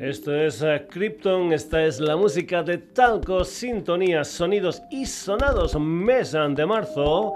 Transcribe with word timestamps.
Esto 0.00 0.34
es 0.34 0.60
uh, 0.62 0.80
Krypton, 0.88 1.52
esta 1.52 1.84
es 1.84 2.00
la 2.00 2.16
música 2.16 2.62
de 2.62 2.78
Talco, 2.78 3.44
sintonías, 3.44 4.28
sonidos 4.28 4.80
y 4.90 5.04
sonados 5.04 5.78
mes 5.78 6.32
de 6.32 6.64
marzo. 6.64 7.34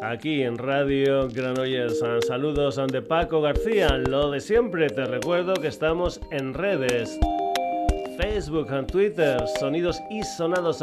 Aquí 0.00 0.42
en 0.42 0.56
Radio 0.56 1.28
Granollers, 1.28 2.02
saludos 2.26 2.80
de 2.90 3.02
Paco 3.02 3.42
García, 3.42 3.98
lo 3.98 4.30
de 4.30 4.40
siempre, 4.40 4.88
te 4.88 5.04
recuerdo 5.04 5.52
que 5.52 5.68
estamos 5.68 6.18
en 6.30 6.54
redes. 6.54 7.20
Facebook, 8.18 8.68
Twitter, 8.86 9.38
sonidos 9.60 10.00
y 10.10 10.22
sonados 10.22 10.82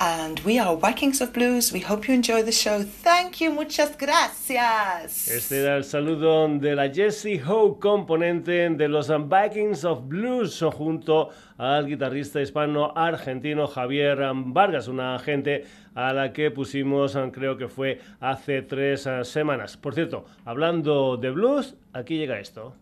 and 0.00 0.40
we 0.40 0.58
are 0.58 0.74
Vikings 0.76 1.20
of 1.20 1.32
Blues. 1.34 1.72
We 1.72 1.80
hope 1.80 2.08
you 2.08 2.14
enjoy 2.14 2.42
the 2.42 2.52
show. 2.52 2.82
Thank 2.82 3.42
you, 3.42 3.52
muchas 3.52 3.96
gracias. 3.98 5.28
Este 5.28 5.60
era 5.60 5.76
el 5.76 5.84
saludo 5.84 6.48
de 6.48 6.74
la 6.74 6.88
Jessie 6.88 7.38
Howe, 7.38 7.78
componente 7.78 8.70
de 8.70 8.88
los 8.88 9.08
Vikings 9.08 9.84
of 9.84 10.08
Blues, 10.08 10.64
junto 10.72 11.28
al 11.58 11.86
guitarrista 11.86 12.40
hispano 12.40 12.92
argentino 12.96 13.66
Javier 13.66 14.18
Vargas, 14.34 14.88
una 14.88 15.18
gente 15.18 15.66
a 15.94 16.14
la 16.14 16.32
que 16.32 16.50
pusimos, 16.50 17.18
creo 17.32 17.58
que 17.58 17.68
fue 17.68 18.00
hace 18.20 18.62
tres 18.62 19.06
semanas. 19.24 19.76
Por 19.76 19.94
cierto, 19.94 20.24
hablando 20.46 21.18
de 21.18 21.30
blues, 21.30 21.76
aquí 21.92 22.16
llega 22.16 22.40
esto. 22.40 22.74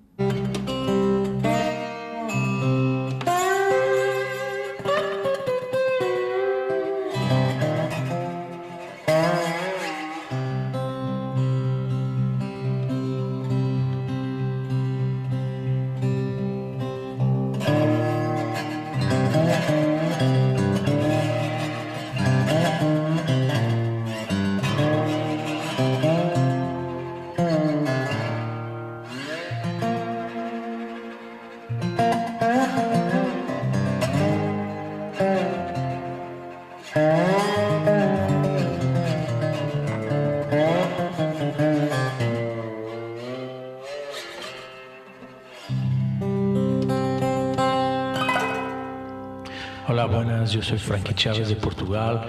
Frankie 50.89 51.14
Chávez 51.14 51.48
de 51.48 51.56
Portugal. 51.56 52.28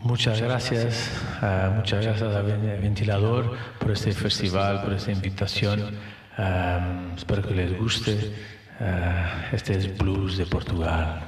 muchas 0.00 0.40
gracias, 0.40 1.10
uh, 1.40 1.70
muchas 1.76 2.04
gracias 2.04 2.34
a 2.34 2.42
Ventilador 2.42 3.56
por 3.78 3.92
este 3.92 4.12
festival, 4.12 4.82
por 4.82 4.92
esta 4.92 5.12
invitación. 5.12 5.96
espero 7.16 7.42
que 7.42 7.54
les 7.54 7.78
guste. 7.78 8.32
Uh, 8.80 9.54
este 9.54 9.76
es 9.76 9.96
Blues 9.98 10.36
de 10.36 10.46
Portugal. 10.46 11.20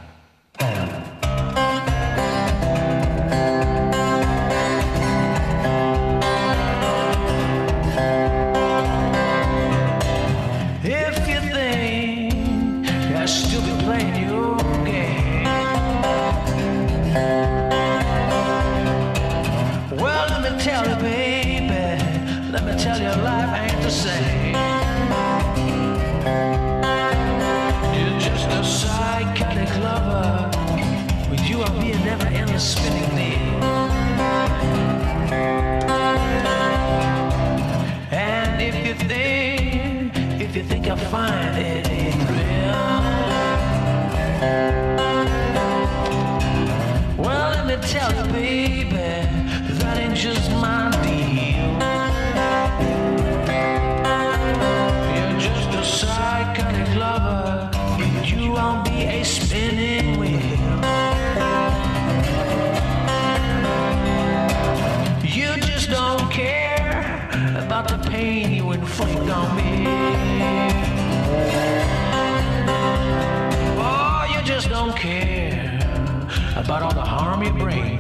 brain. 77.61 78.00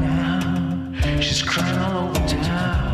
now. 0.00 1.20
She's 1.20 1.42
crying 1.42 1.78
all 1.78 2.08
over 2.08 2.28
town. 2.28 2.93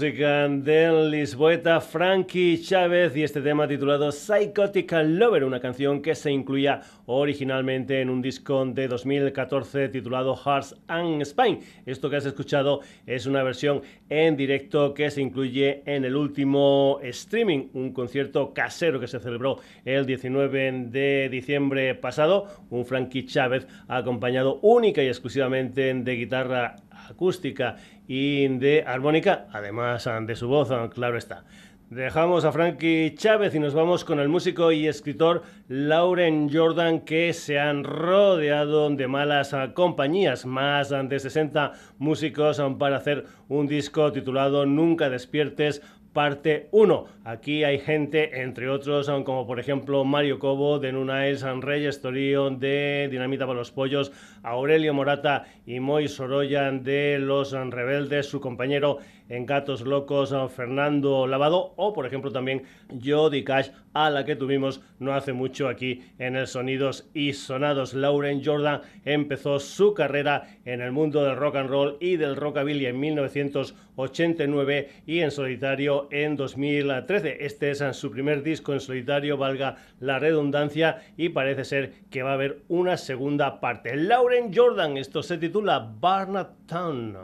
Música 0.00 0.48
del 0.48 1.10
lisboeta 1.10 1.78
Frankie 1.78 2.58
Chávez 2.62 3.14
y 3.14 3.22
este 3.22 3.42
tema 3.42 3.68
titulado 3.68 4.10
Psychotic 4.10 4.90
Lover, 5.04 5.44
una 5.44 5.60
canción 5.60 6.00
que 6.00 6.14
se 6.14 6.30
incluía 6.30 6.80
originalmente 7.04 8.00
en 8.00 8.08
un 8.08 8.22
disco 8.22 8.64
de 8.64 8.88
2014 8.88 9.90
titulado 9.90 10.34
Hearts 10.34 10.74
and 10.88 11.22
Spine. 11.26 11.60
Esto 11.84 12.08
que 12.08 12.16
has 12.16 12.24
escuchado 12.24 12.80
es 13.04 13.26
una 13.26 13.42
versión 13.42 13.82
en 14.08 14.38
directo 14.38 14.94
que 14.94 15.10
se 15.10 15.20
incluye 15.20 15.82
en 15.84 16.06
el 16.06 16.16
último 16.16 16.98
streaming, 17.02 17.68
un 17.74 17.92
concierto 17.92 18.54
casero 18.54 19.00
que 19.00 19.06
se 19.06 19.20
celebró 19.20 19.58
el 19.84 20.06
19 20.06 20.86
de 20.86 21.28
diciembre 21.30 21.94
pasado. 21.94 22.46
Un 22.70 22.86
Frankie 22.86 23.26
Chávez 23.26 23.66
acompañado 23.86 24.60
única 24.62 25.02
y 25.02 25.08
exclusivamente 25.08 25.92
de 25.92 26.16
guitarra 26.16 26.76
acústica 27.10 27.76
y 28.12 28.48
de 28.48 28.82
armónica, 28.84 29.46
además 29.52 30.10
de 30.22 30.34
su 30.34 30.48
voz, 30.48 30.68
claro 30.92 31.16
está. 31.16 31.44
Dejamos 31.90 32.44
a 32.44 32.50
Frankie 32.50 33.14
Chávez 33.14 33.54
y 33.54 33.60
nos 33.60 33.72
vamos 33.72 34.04
con 34.04 34.18
el 34.18 34.28
músico 34.28 34.72
y 34.72 34.88
escritor 34.88 35.44
Lauren 35.68 36.52
Jordan 36.52 37.02
que 37.02 37.32
se 37.32 37.60
han 37.60 37.84
rodeado 37.84 38.90
de 38.90 39.06
malas 39.06 39.54
compañías, 39.74 40.44
más 40.44 40.88
de 40.90 41.20
60 41.20 41.72
músicos 41.98 42.60
para 42.80 42.96
hacer 42.96 43.26
un 43.48 43.68
disco 43.68 44.10
titulado 44.10 44.66
Nunca 44.66 45.08
despiertes 45.08 45.80
parte 46.12 46.68
1. 46.72 47.06
Aquí 47.24 47.64
hay 47.64 47.78
gente, 47.78 48.42
entre 48.42 48.68
otros, 48.68 49.10
como 49.24 49.46
por 49.46 49.60
ejemplo 49.60 50.04
Mario 50.04 50.38
Cobo 50.38 50.78
de 50.78 50.92
Nuna 50.92 51.34
San 51.36 51.62
Reyes 51.62 52.00
Torío 52.00 52.50
de 52.50 53.08
Dinamita 53.10 53.46
para 53.46 53.58
los 53.58 53.70
Pollos, 53.70 54.12
Aurelio 54.42 54.94
Morata 54.94 55.46
y 55.66 55.80
Moy 55.80 56.08
Soroyan 56.08 56.82
de 56.82 57.18
Los 57.18 57.52
Rebeldes, 57.52 58.26
su 58.26 58.40
compañero 58.40 58.98
en 59.30 59.46
Gatos 59.46 59.80
Locos 59.80 60.34
Fernando 60.54 61.26
Lavado 61.26 61.72
o 61.76 61.94
por 61.94 62.04
ejemplo 62.04 62.30
también 62.30 62.64
Jody 63.02 63.42
Cash 63.42 63.70
a 63.94 64.10
la 64.10 64.26
que 64.26 64.36
tuvimos 64.36 64.82
no 64.98 65.14
hace 65.14 65.32
mucho 65.32 65.68
aquí 65.68 66.02
en 66.18 66.36
el 66.36 66.46
Sonidos 66.46 67.08
y 67.14 67.32
Sonados. 67.32 67.94
Lauren 67.94 68.44
Jordan 68.44 68.82
empezó 69.04 69.58
su 69.58 69.94
carrera 69.94 70.58
en 70.64 70.82
el 70.82 70.92
mundo 70.92 71.24
del 71.24 71.36
rock 71.36 71.56
and 71.56 71.70
roll 71.70 71.96
y 72.00 72.16
del 72.16 72.36
rockabilly 72.36 72.86
en 72.86 73.00
1989 73.00 74.90
y 75.06 75.20
en 75.20 75.30
solitario 75.30 76.08
en 76.10 76.36
2013. 76.36 77.44
Este 77.44 77.70
es 77.70 77.80
su 77.92 78.10
primer 78.10 78.42
disco 78.42 78.72
en 78.72 78.80
solitario, 78.80 79.36
valga 79.36 79.76
la 80.00 80.18
redundancia, 80.18 81.02
y 81.16 81.30
parece 81.30 81.64
ser 81.64 81.92
que 82.10 82.22
va 82.22 82.30
a 82.30 82.34
haber 82.34 82.62
una 82.68 82.96
segunda 82.96 83.60
parte. 83.60 83.96
Lauren 83.96 84.52
Jordan, 84.54 84.96
esto 84.96 85.22
se 85.22 85.38
titula 85.38 85.94
Barnard 86.00 86.50
Town. 86.66 87.16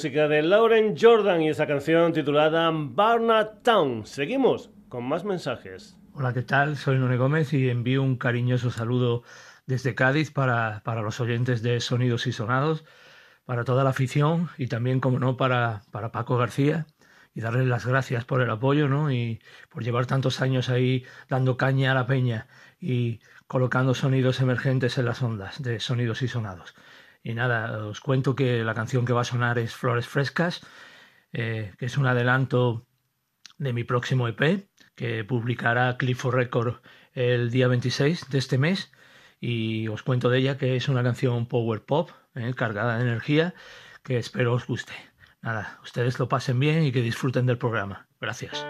Música 0.00 0.28
de 0.28 0.40
Lauren 0.40 0.96
Jordan 0.98 1.42
y 1.42 1.50
esa 1.50 1.66
canción 1.66 2.14
titulada 2.14 2.70
Barnard 2.72 3.60
Town. 3.62 4.06
Seguimos 4.06 4.70
con 4.88 5.04
más 5.04 5.24
mensajes. 5.24 5.94
Hola, 6.14 6.32
¿qué 6.32 6.40
tal? 6.40 6.78
Soy 6.78 6.96
Nune 6.96 7.18
Gómez 7.18 7.52
y 7.52 7.68
envío 7.68 8.02
un 8.02 8.16
cariñoso 8.16 8.70
saludo 8.70 9.24
desde 9.66 9.94
Cádiz 9.94 10.30
para, 10.30 10.80
para 10.86 11.02
los 11.02 11.20
oyentes 11.20 11.60
de 11.60 11.80
Sonidos 11.80 12.26
y 12.26 12.32
Sonados, 12.32 12.82
para 13.44 13.64
toda 13.64 13.84
la 13.84 13.90
afición 13.90 14.48
y 14.56 14.68
también, 14.68 15.00
como 15.00 15.18
no, 15.18 15.36
para, 15.36 15.82
para 15.90 16.12
Paco 16.12 16.38
García 16.38 16.86
y 17.34 17.42
darle 17.42 17.66
las 17.66 17.84
gracias 17.84 18.24
por 18.24 18.40
el 18.40 18.48
apoyo 18.48 18.88
¿no? 18.88 19.12
y 19.12 19.42
por 19.68 19.84
llevar 19.84 20.06
tantos 20.06 20.40
años 20.40 20.70
ahí 20.70 21.04
dando 21.28 21.58
caña 21.58 21.92
a 21.92 21.94
la 21.94 22.06
peña 22.06 22.46
y 22.80 23.20
colocando 23.46 23.92
sonidos 23.92 24.40
emergentes 24.40 24.96
en 24.96 25.04
las 25.04 25.20
ondas 25.20 25.62
de 25.62 25.78
Sonidos 25.78 26.22
y 26.22 26.28
Sonados. 26.28 26.74
Y 27.22 27.34
nada, 27.34 27.86
os 27.86 28.00
cuento 28.00 28.34
que 28.34 28.64
la 28.64 28.74
canción 28.74 29.04
que 29.04 29.12
va 29.12 29.22
a 29.22 29.24
sonar 29.24 29.58
es 29.58 29.74
Flores 29.74 30.08
Frescas, 30.08 30.62
eh, 31.32 31.74
que 31.78 31.86
es 31.86 31.98
un 31.98 32.06
adelanto 32.06 32.86
de 33.58 33.72
mi 33.72 33.84
próximo 33.84 34.26
EP, 34.26 34.68
que 34.94 35.24
publicará 35.24 35.96
Clifford 35.98 36.34
Record 36.34 36.76
el 37.12 37.50
día 37.50 37.68
26 37.68 38.30
de 38.30 38.38
este 38.38 38.58
mes. 38.58 38.92
Y 39.38 39.88
os 39.88 40.02
cuento 40.02 40.28
de 40.30 40.38
ella 40.38 40.58
que 40.58 40.76
es 40.76 40.88
una 40.88 41.02
canción 41.02 41.46
power 41.46 41.84
pop, 41.84 42.10
¿eh? 42.34 42.52
cargada 42.54 42.98
de 42.98 43.04
energía, 43.04 43.54
que 44.02 44.18
espero 44.18 44.54
os 44.54 44.66
guste. 44.66 44.92
Nada, 45.42 45.78
ustedes 45.82 46.18
lo 46.18 46.28
pasen 46.28 46.60
bien 46.60 46.84
y 46.84 46.92
que 46.92 47.00
disfruten 47.00 47.46
del 47.46 47.58
programa. 47.58 48.08
Gracias. 48.20 48.66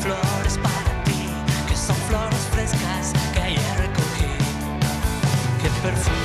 flores 0.00 0.58
para 0.58 1.04
ti, 1.04 1.28
que 1.68 1.76
son 1.76 1.96
flores 2.08 2.48
frescas 2.52 3.12
que 3.32 3.40
ayer 3.40 3.76
recogí. 3.78 4.36
Qué 5.62 5.68
perfume. 5.82 6.23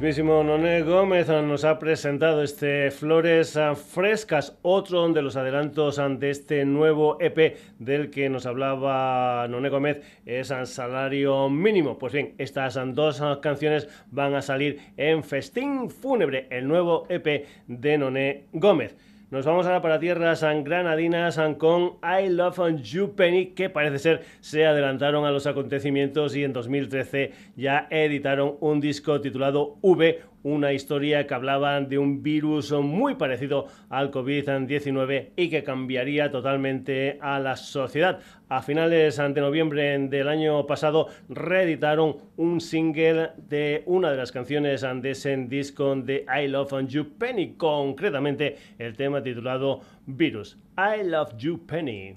Mismísimo 0.00 0.44
Noné 0.44 0.82
Gómez 0.82 1.26
nos 1.26 1.64
ha 1.64 1.80
presentado 1.80 2.44
este 2.44 2.92
Flores 2.92 3.58
Frescas, 3.92 4.56
otro 4.62 5.08
de 5.08 5.22
los 5.22 5.34
adelantos 5.34 5.98
ante 5.98 6.30
este 6.30 6.64
nuevo 6.64 7.20
EP 7.20 7.56
del 7.80 8.08
que 8.08 8.28
nos 8.28 8.46
hablaba 8.46 9.48
Noné 9.48 9.70
Gómez, 9.70 10.00
es 10.24 10.52
Salario 10.66 11.50
Mínimo. 11.50 11.98
Pues 11.98 12.12
bien, 12.12 12.36
estas 12.38 12.78
dos 12.94 13.20
canciones 13.42 13.88
van 14.12 14.36
a 14.36 14.42
salir 14.42 14.78
en 14.96 15.24
Festín 15.24 15.90
Fúnebre, 15.90 16.46
el 16.50 16.68
nuevo 16.68 17.06
EP 17.08 17.46
de 17.66 17.98
Noné 17.98 18.44
Gómez. 18.52 18.94
Nos 19.30 19.44
vamos 19.44 19.66
ahora 19.66 19.82
para 19.82 20.00
tierras 20.00 20.42
granadinas 20.64 21.38
con 21.58 21.98
I 22.02 22.30
Love 22.30 22.80
You 22.80 23.14
Penny, 23.14 23.48
que 23.48 23.68
parece 23.68 23.98
ser 23.98 24.22
se 24.40 24.64
adelantaron 24.64 25.26
a 25.26 25.30
los 25.30 25.46
acontecimientos 25.46 26.34
y 26.34 26.44
en 26.44 26.54
2013 26.54 27.32
ya 27.54 27.86
editaron 27.90 28.56
un 28.60 28.80
disco 28.80 29.20
titulado 29.20 29.76
V, 29.82 30.22
una 30.42 30.72
historia 30.72 31.26
que 31.26 31.34
hablaba 31.34 31.80
de 31.80 31.98
un 31.98 32.22
virus 32.22 32.72
muy 32.72 33.14
parecido 33.14 33.66
al 33.88 34.10
COVID-19 34.10 35.30
y 35.36 35.48
que 35.50 35.62
cambiaría 35.62 36.30
totalmente 36.30 37.18
a 37.20 37.38
la 37.38 37.56
sociedad. 37.56 38.20
A 38.48 38.62
finales 38.62 39.18
de 39.18 39.40
noviembre 39.40 39.98
del 39.98 40.28
año 40.28 40.66
pasado 40.66 41.08
reeditaron 41.28 42.16
un 42.36 42.60
single 42.60 43.30
de 43.48 43.82
una 43.86 44.10
de 44.10 44.16
las 44.16 44.32
canciones 44.32 44.82
de 45.02 45.10
ese 45.10 45.36
disco 45.36 45.94
de 45.96 46.24
I 46.28 46.48
Love 46.48 46.86
You 46.86 47.18
Penny, 47.18 47.54
concretamente 47.54 48.56
el 48.78 48.96
tema 48.96 49.22
titulado 49.22 49.80
Virus. 50.06 50.56
I 50.78 51.04
Love 51.04 51.36
You 51.36 51.66
Penny. 51.66 52.14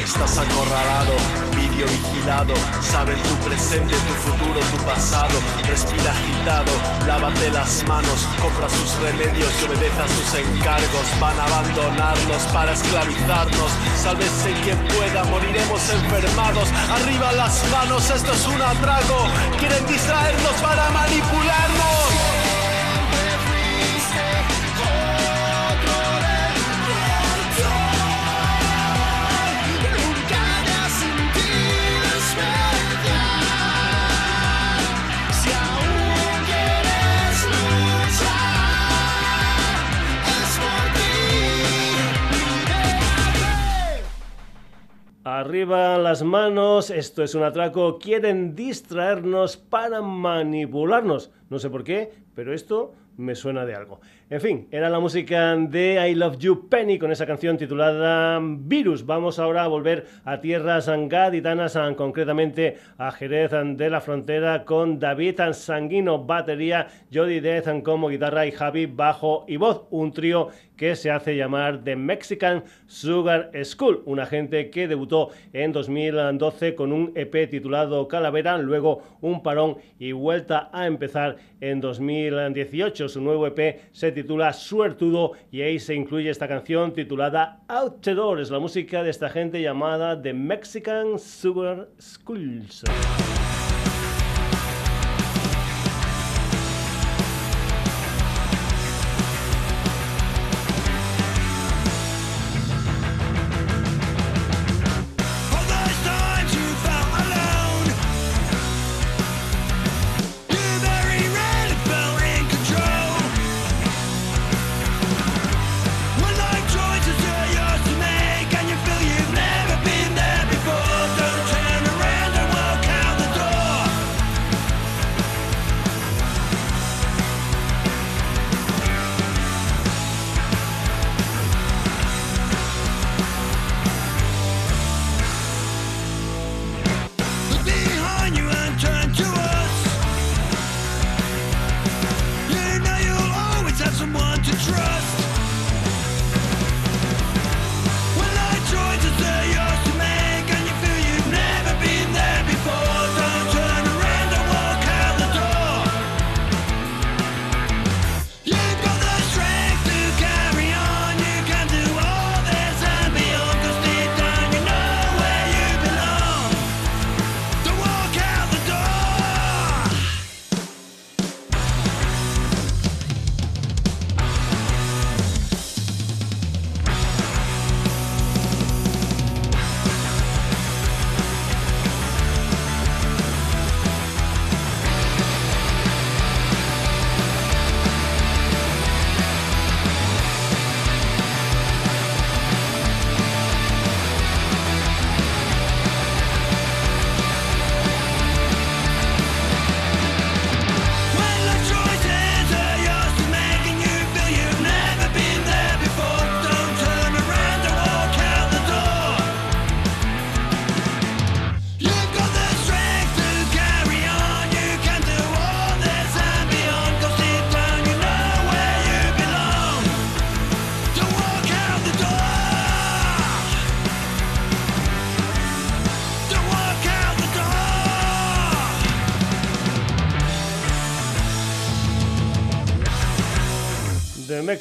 Estás 0.00 0.38
acorralado, 0.38 1.16
vídeo 1.56 1.88
vigilado, 1.88 2.54
saben 2.80 3.20
tu 3.20 3.34
presente, 3.44 3.96
tu 3.96 4.14
futuro, 4.30 4.60
tu 4.60 4.76
pasado. 4.84 5.36
Respira 5.66 6.12
agitado, 6.12 6.70
lávate 7.04 7.50
las 7.50 7.82
manos, 7.88 8.28
compra 8.40 8.68
sus 8.68 8.94
remedios 9.00 9.52
y 9.60 9.64
obedece 9.64 10.00
a 10.00 10.06
sus 10.06 10.34
encargos. 10.38 11.20
Van 11.20 11.36
a 11.36 11.44
abandonarnos 11.46 12.42
para 12.52 12.74
esclavizarnos. 12.74 13.72
Sálvese 14.00 14.52
quien 14.62 14.78
pueda, 14.86 15.24
moriremos 15.24 15.90
enfermados. 15.90 16.68
Arriba 16.88 17.32
las 17.32 17.68
manos, 17.72 18.08
esto 18.08 18.32
es 18.32 18.46
un 18.46 18.62
atraco. 18.62 19.26
Quieren 19.58 19.84
distraernos 19.88 20.54
para 20.62 20.90
manipularnos. 20.90 22.05
Arriba 45.38 45.98
las 45.98 46.22
manos, 46.22 46.88
esto 46.88 47.22
es 47.22 47.34
un 47.34 47.42
atraco, 47.42 47.98
quieren 47.98 48.54
distraernos 48.54 49.58
para 49.58 50.00
manipularnos. 50.00 51.30
No 51.50 51.58
sé 51.58 51.68
por 51.68 51.84
qué, 51.84 52.10
pero 52.34 52.54
esto 52.54 52.94
me 53.18 53.34
suena 53.34 53.66
de 53.66 53.74
algo. 53.74 54.00
En 54.28 54.40
fin, 54.40 54.66
era 54.72 54.90
la 54.90 54.98
música 54.98 55.54
de 55.54 56.10
I 56.10 56.16
Love 56.16 56.38
You 56.38 56.68
Penny 56.68 56.98
con 56.98 57.12
esa 57.12 57.26
canción 57.26 57.56
titulada 57.56 58.40
Virus. 58.42 59.06
Vamos 59.06 59.38
ahora 59.38 59.62
a 59.62 59.68
volver 59.68 60.04
a 60.24 60.40
tierras 60.40 60.88
gaditanas, 60.88 61.78
concretamente 61.96 62.76
a 62.98 63.12
Jerez 63.12 63.52
de 63.52 63.88
la 63.88 64.00
Frontera 64.00 64.64
con 64.64 64.98
David 64.98 65.40
Sanguino, 65.52 66.24
batería, 66.24 66.88
Jody 67.14 67.38
Death 67.38 67.84
como 67.84 68.08
guitarra 68.08 68.46
y 68.46 68.50
Javi 68.50 68.86
bajo 68.86 69.44
y 69.46 69.58
voz. 69.58 69.86
Un 69.90 70.12
trío 70.12 70.48
que 70.76 70.96
se 70.96 71.10
hace 71.10 71.36
llamar 71.36 71.84
The 71.84 71.96
Mexican 71.96 72.64
Sugar 72.86 73.50
School, 73.64 74.02
una 74.06 74.26
gente 74.26 74.70
que 74.70 74.88
debutó 74.88 75.30
en 75.52 75.72
2012 75.72 76.74
con 76.74 76.92
un 76.92 77.12
EP 77.14 77.48
titulado 77.48 78.06
Calavera, 78.08 78.58
luego 78.58 79.02
un 79.20 79.42
parón 79.42 79.78
y 79.98 80.12
vuelta 80.12 80.68
a 80.72 80.86
empezar 80.86 81.36
en 81.60 81.80
2018. 81.80 83.08
Su 83.08 83.20
nuevo 83.20 83.46
EP 83.46 83.80
se 83.92 84.12
titula 84.16 84.54
Suertudo 84.54 85.32
y 85.52 85.60
ahí 85.60 85.78
se 85.78 85.94
incluye 85.94 86.30
esta 86.30 86.48
canción 86.48 86.94
titulada 86.94 87.60
Outdoors, 87.68 88.50
la 88.50 88.58
música 88.58 89.02
de 89.02 89.10
esta 89.10 89.28
gente 89.28 89.60
llamada 89.60 90.20
The 90.22 90.32
Mexican 90.32 91.18
Sugar 91.18 91.90
Schools. 92.00 92.82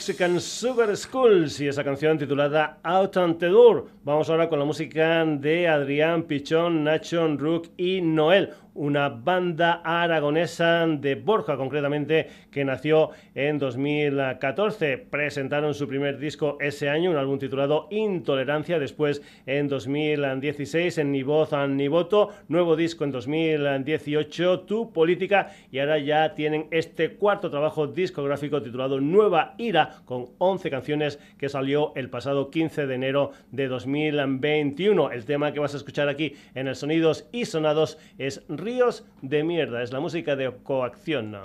Mexican 0.08 0.40
Sugar 0.40 0.96
Schools 0.96 1.60
y 1.62 1.68
esa 1.68 1.84
canción 1.84 2.16
titulada 2.20 2.78
Out 2.84 3.18
on 3.18 3.40
the 3.40 3.48
Door. 3.48 3.88
Vamos 4.04 4.30
ahora 4.30 4.48
con 4.48 4.60
la 4.60 4.66
música 4.66 5.26
de 5.26 5.68
Adrián 5.68 6.26
Pichón, 6.26 6.84
Nacho 6.84 7.28
Rook 7.36 7.70
y 7.76 8.02
Noel 8.02 8.54
una 8.76 9.10
banda 9.10 9.82
aragonesa 9.84 10.86
de 10.86 11.16
Borja, 11.16 11.58
concretamente, 11.58 12.28
que 12.52 12.64
nació 12.64 13.12
en 13.34 13.58
2014. 13.58 14.98
Presentaron 14.98 15.74
su 15.74 15.88
primer 15.88 16.20
disco 16.20 16.58
ese 16.60 16.90
año, 16.90 17.12
un 17.12 17.18
álbum 17.18 17.40
titulado 17.40 17.88
Intolerancia, 17.90 18.78
después 18.78 19.22
en 19.46 19.68
2016 19.68 20.98
en 20.98 21.12
Ni 21.12 21.24
Voz 21.24 21.52
Ni 21.70 21.88
Voto, 21.88 22.30
nuevo 22.48 22.76
disco 22.76 23.04
en 23.04 23.12
2018, 23.12 24.62
Tu 24.62 24.92
Política, 24.92 25.52
y 25.72 25.80
ahora 25.80 25.98
ya 25.98 26.36
tienen 26.36 26.68
este 26.72 27.16
cuarto 27.16 27.50
trabajo 27.50 27.88
discográfico 27.88 28.62
titulado 28.62 29.00
Nueva 29.00 29.56
Ira, 29.58 30.02
con 30.06 30.28
11 30.38 30.70
canciones 30.70 31.20
que 31.38 31.50
salió 31.50 31.94
el 31.96 32.10
pasado 32.10 32.50
15 32.50 32.88
de 32.88 32.96
enero 32.96 33.32
de 33.52 33.68
2021. 33.68 35.12
El 35.12 35.26
tema 35.26 35.54
que 35.54 35.60
vas 35.60 35.74
a 35.74 35.78
escuchar 35.78 36.10
aquí 36.10 36.36
en 36.54 36.68
el 36.68 36.76
Sonidos 36.76 37.28
y 37.32 37.46
Sonados 37.46 37.98
es 38.18 38.44
Ríos 38.66 39.06
de 39.22 39.44
mierda. 39.44 39.84
Es 39.84 39.94
la 39.94 40.00
música 40.00 40.36
de 40.36 40.52
coacción. 40.64 41.38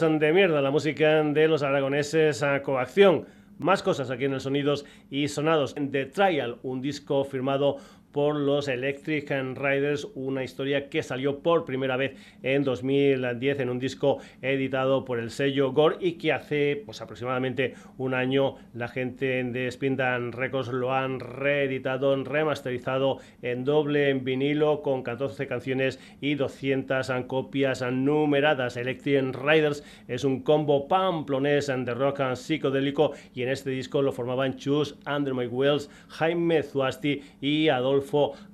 De 0.00 0.32
Mierda, 0.32 0.60
la 0.60 0.72
música 0.72 1.22
de 1.22 1.46
los 1.46 1.62
aragoneses 1.62 2.42
a 2.42 2.60
coacción. 2.62 3.26
Más 3.60 3.80
cosas 3.80 4.10
aquí 4.10 4.24
en 4.24 4.32
el 4.32 4.40
Sonidos 4.40 4.84
y 5.08 5.28
Sonados. 5.28 5.76
The 5.76 6.06
Trial, 6.06 6.58
un 6.64 6.82
disco 6.82 7.22
firmado 7.22 7.76
por 8.14 8.36
los 8.36 8.68
Electric 8.68 9.28
Riders, 9.28 10.06
una 10.14 10.44
historia 10.44 10.88
que 10.88 11.02
salió 11.02 11.40
por 11.40 11.64
primera 11.64 11.96
vez 11.96 12.14
en 12.44 12.62
2010 12.62 13.58
en 13.58 13.68
un 13.68 13.80
disco 13.80 14.18
editado 14.40 15.04
por 15.04 15.18
el 15.18 15.32
sello 15.32 15.72
Gore 15.72 15.96
y 15.98 16.12
que 16.12 16.32
hace 16.32 16.80
pues 16.86 17.02
aproximadamente 17.02 17.74
un 17.98 18.14
año 18.14 18.54
la 18.72 18.86
gente 18.86 19.42
de 19.42 19.68
Spindan 19.68 20.30
Records 20.30 20.68
lo 20.68 20.94
han 20.94 21.18
reeditado, 21.18 22.14
remasterizado 22.22 23.18
en 23.42 23.64
doble 23.64 24.10
en 24.10 24.22
vinilo 24.22 24.80
con 24.82 25.02
14 25.02 25.48
canciones 25.48 25.98
y 26.20 26.36
200 26.36 27.10
copias 27.26 27.82
numeradas. 27.82 28.76
Electric 28.76 29.34
Riders 29.34 29.82
es 30.06 30.22
un 30.22 30.44
combo 30.44 30.86
pamplonés 30.86 31.66
de 31.66 31.94
rock 31.94 32.20
and 32.20 32.36
psicodélico 32.36 33.10
y 33.34 33.42
en 33.42 33.48
este 33.48 33.70
disco 33.70 34.02
lo 34.02 34.12
formaban 34.12 34.54
Chus, 34.54 34.96
Andrew 35.04 35.34
Mike 35.34 35.52
Wells, 35.52 35.90
Jaime 36.10 36.62
Zuasti 36.62 37.20
y 37.40 37.70
Adolfo 37.70 38.03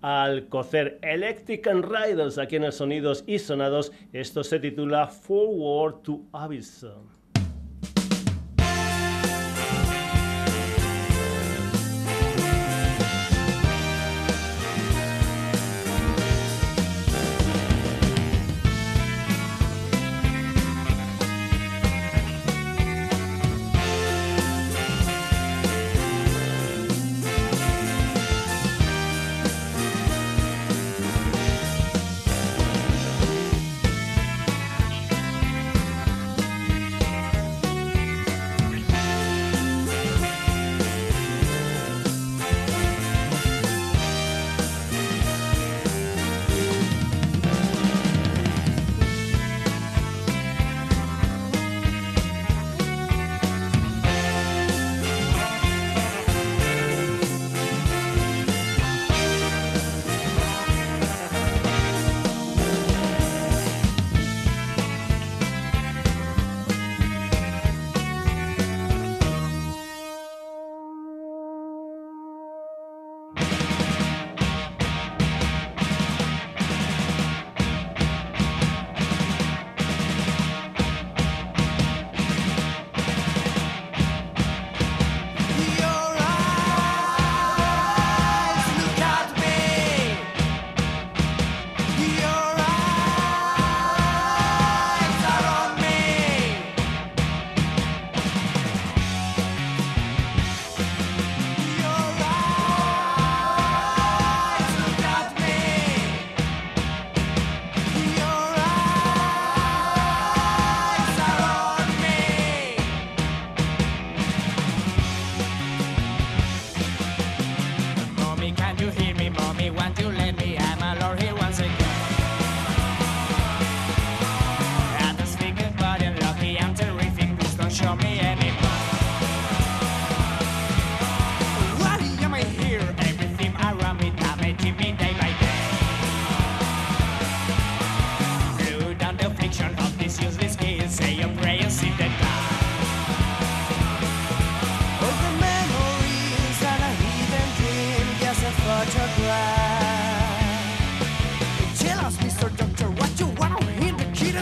al 0.01 0.49
cocer 0.49 0.99
Electric 1.03 1.67
and 1.67 1.85
Riders 1.85 2.39
aquí 2.39 2.57
en 2.57 2.65
el 2.65 2.73
Sonidos 2.73 3.25
y 3.27 3.39
Sonados. 3.39 3.93
Esto 4.13 4.45
se 4.45 4.59
titula 4.59 5.07
Forward 5.07 6.03
to 6.03 6.23
Abyss. 6.33 6.87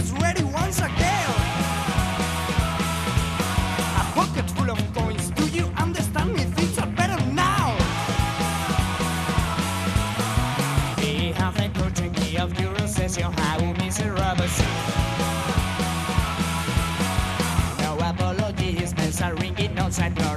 is 0.09 0.23
ready 0.23 0.45
once 0.45 0.79
again. 0.79 1.31
A 4.01 4.05
pocket 4.15 4.49
full 4.51 4.71
of 4.71 4.81
coins. 4.95 5.31
Do 5.31 5.47
you 5.49 5.67
understand 5.77 6.35
me? 6.35 6.45
Things 6.45 6.79
are 6.79 6.87
better 6.87 7.19
now. 7.33 7.77
We 10.99 11.33
have 11.33 11.57
a 11.59 11.69
how 13.33 13.73
miserable. 13.75 14.49
No 17.83 17.97
ringing 19.41 19.79
outside. 19.79 20.28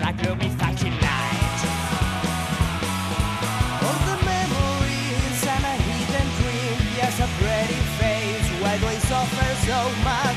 so 9.65 9.89
much. 10.03 10.30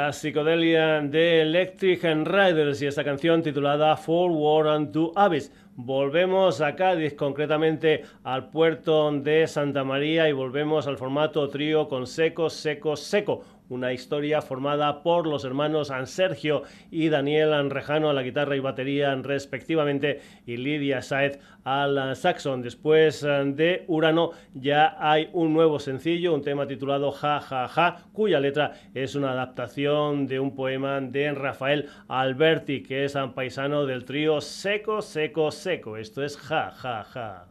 La 0.00 0.14
psicodelia 0.14 1.02
de 1.02 1.42
Electric 1.42 2.06
and 2.06 2.26
Riders 2.26 2.80
y 2.80 2.86
esta 2.86 3.04
canción 3.04 3.42
titulada 3.42 3.98
For 3.98 4.30
War 4.30 4.68
and 4.68 4.92
to 4.92 5.12
Abyss. 5.14 5.52
Volvemos 5.76 6.62
a 6.62 6.74
Cádiz, 6.74 7.12
concretamente 7.12 8.04
al 8.24 8.48
puerto 8.48 9.12
de 9.12 9.46
Santa 9.46 9.84
María 9.84 10.26
y 10.26 10.32
volvemos 10.32 10.86
al 10.86 10.96
formato 10.96 11.46
trío 11.50 11.86
con 11.86 12.06
seco, 12.06 12.48
seco, 12.48 12.96
seco 12.96 13.44
una 13.70 13.94
historia 13.94 14.42
formada 14.42 15.02
por 15.02 15.26
los 15.26 15.44
hermanos 15.44 15.90
Sergio 16.04 16.64
y 16.90 17.08
Daniel 17.08 17.54
Anrejano 17.54 18.10
a 18.10 18.12
la 18.12 18.22
guitarra 18.22 18.56
y 18.56 18.60
batería 18.60 19.14
respectivamente 19.14 20.20
y 20.44 20.56
Lidia 20.56 21.00
Saez 21.02 21.38
al 21.64 22.16
saxon. 22.16 22.62
Después 22.62 23.22
eh, 23.22 23.28
de 23.54 23.84
Urano 23.86 24.32
ya 24.54 24.96
hay 24.98 25.30
un 25.32 25.52
nuevo 25.52 25.78
sencillo, 25.78 26.34
un 26.34 26.42
tema 26.42 26.66
titulado 26.66 27.12
Ja 27.12 27.40
Ja 27.40 27.68
Ja, 27.68 28.04
cuya 28.12 28.40
letra 28.40 28.72
es 28.94 29.14
una 29.14 29.32
adaptación 29.32 30.26
de 30.26 30.40
un 30.40 30.54
poema 30.54 31.00
de 31.00 31.32
Rafael 31.32 31.88
Alberti, 32.08 32.82
que 32.82 33.04
es 33.04 33.16
paisano 33.34 33.86
del 33.86 34.04
trío 34.04 34.40
Seco 34.40 35.00
Seco 35.00 35.50
Seco. 35.50 35.96
Esto 35.96 36.24
es 36.24 36.36
Ja 36.36 36.70
Ja 36.70 37.04
Ja. 37.04 37.49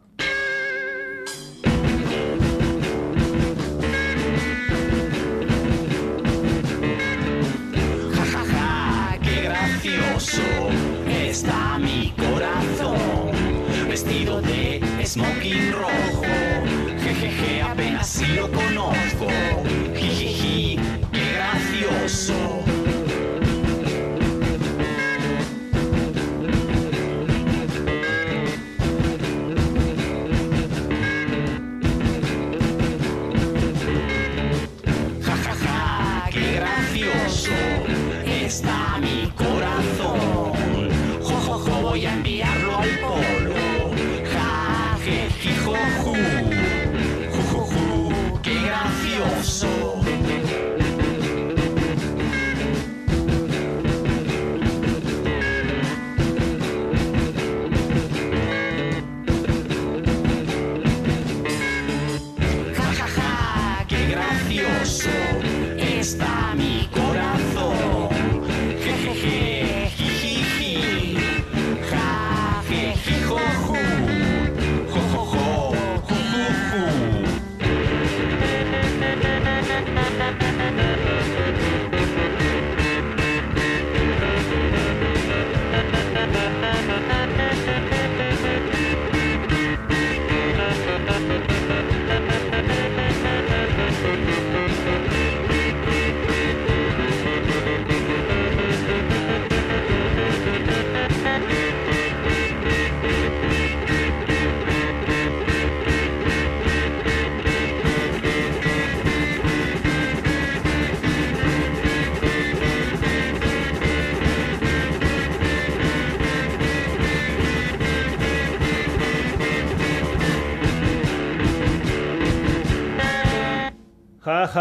Está 11.08 11.80
mi 11.80 12.14
corazón, 12.18 13.32
vestido 13.88 14.42
de 14.42 14.82
smoking 15.06 15.72
rojo. 15.72 16.24
Jejeje, 17.02 17.62
apenas 17.62 18.08
si 18.08 18.26
lo 18.34 18.52
conozco. 18.52 19.28
Jijiji, 19.96 20.78
qué 21.14 21.34
gracioso. 21.36 22.34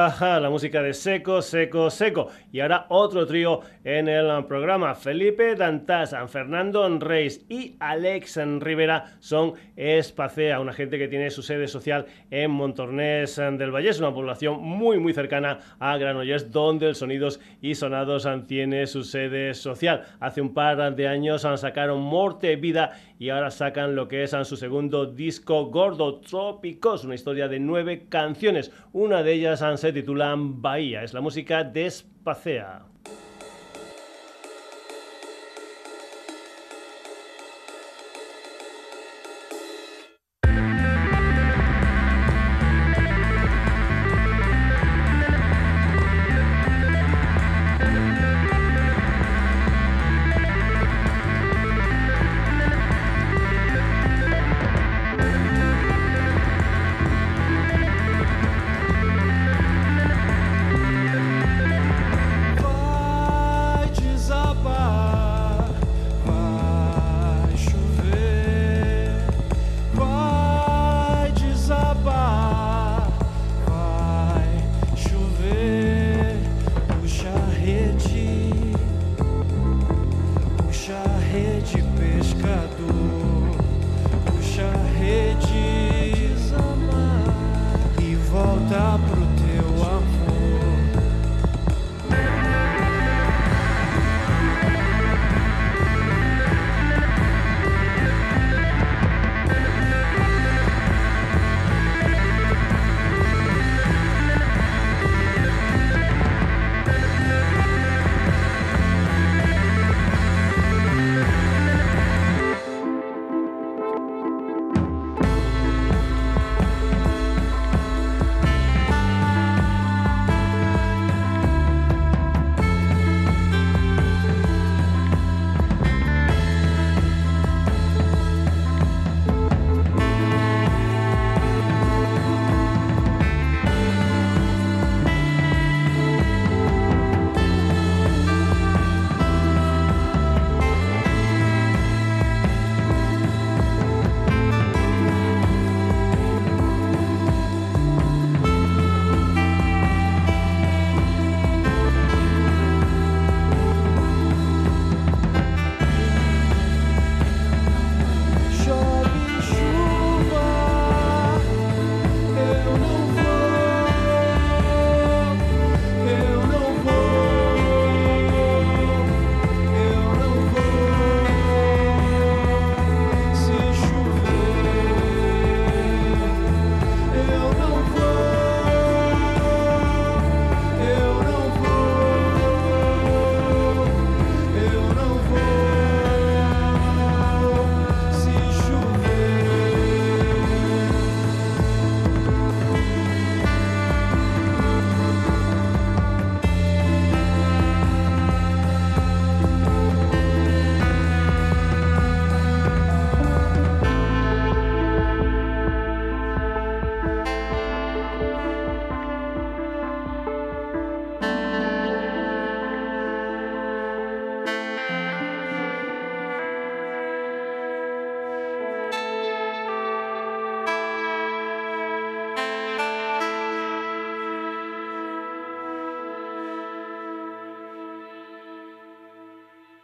Ja, 0.06 0.38
la 0.38 0.50
música 0.50 0.82
de 0.82 0.94
Seco, 0.94 1.42
Seco, 1.42 1.90
Seco. 1.90 2.28
Y 2.52 2.60
ahora 2.60 2.86
otro 2.88 3.26
trío 3.26 3.60
en 3.84 4.08
el 4.08 4.44
programa. 4.44 4.94
Felipe 4.94 5.56
Dantas, 5.56 6.14
Fernando 6.28 6.88
Reis 7.00 7.44
y 7.48 7.74
Alex 7.80 8.38
Rivera 8.60 9.16
son 9.18 9.54
Espacea, 9.76 10.60
una 10.60 10.72
gente 10.72 10.98
que 10.98 11.08
tiene 11.08 11.30
su 11.30 11.42
sede 11.42 11.66
social 11.66 12.06
en 12.30 12.50
Montornés 12.50 13.36
del 13.36 13.74
Valle. 13.74 13.88
Es 13.88 13.98
una 13.98 14.14
población 14.14 14.60
muy, 14.60 14.98
muy 14.98 15.12
cercana 15.12 15.58
a 15.80 15.96
Granollers, 15.96 16.52
donde 16.52 16.88
el 16.88 16.94
Sonidos 16.94 17.40
y 17.60 17.74
Sonados 17.74 18.28
tiene 18.46 18.86
su 18.86 19.02
sede 19.02 19.54
social. 19.54 20.04
Hace 20.20 20.40
un 20.40 20.54
par 20.54 20.94
de 20.94 21.08
años 21.08 21.42
sacaron 21.56 22.00
Morte 22.00 22.54
Vida 22.56 22.92
y 23.18 23.30
ahora 23.30 23.50
sacan 23.50 23.96
lo 23.96 24.06
que 24.06 24.22
es 24.22 24.36
su 24.44 24.56
segundo 24.56 25.06
disco 25.06 25.66
Gordo 25.66 26.20
Trópicos, 26.20 27.04
una 27.04 27.16
historia 27.16 27.48
de 27.48 27.58
nueve 27.58 28.06
canciones. 28.08 28.70
Una 28.92 29.22
de 29.22 29.32
ellas 29.32 29.62
se 29.88 29.92
titula 29.94 30.34
Bahía, 30.36 31.02
es 31.02 31.14
la 31.14 31.22
música 31.22 31.64
de 31.64 31.90
Spacea. 31.90 32.82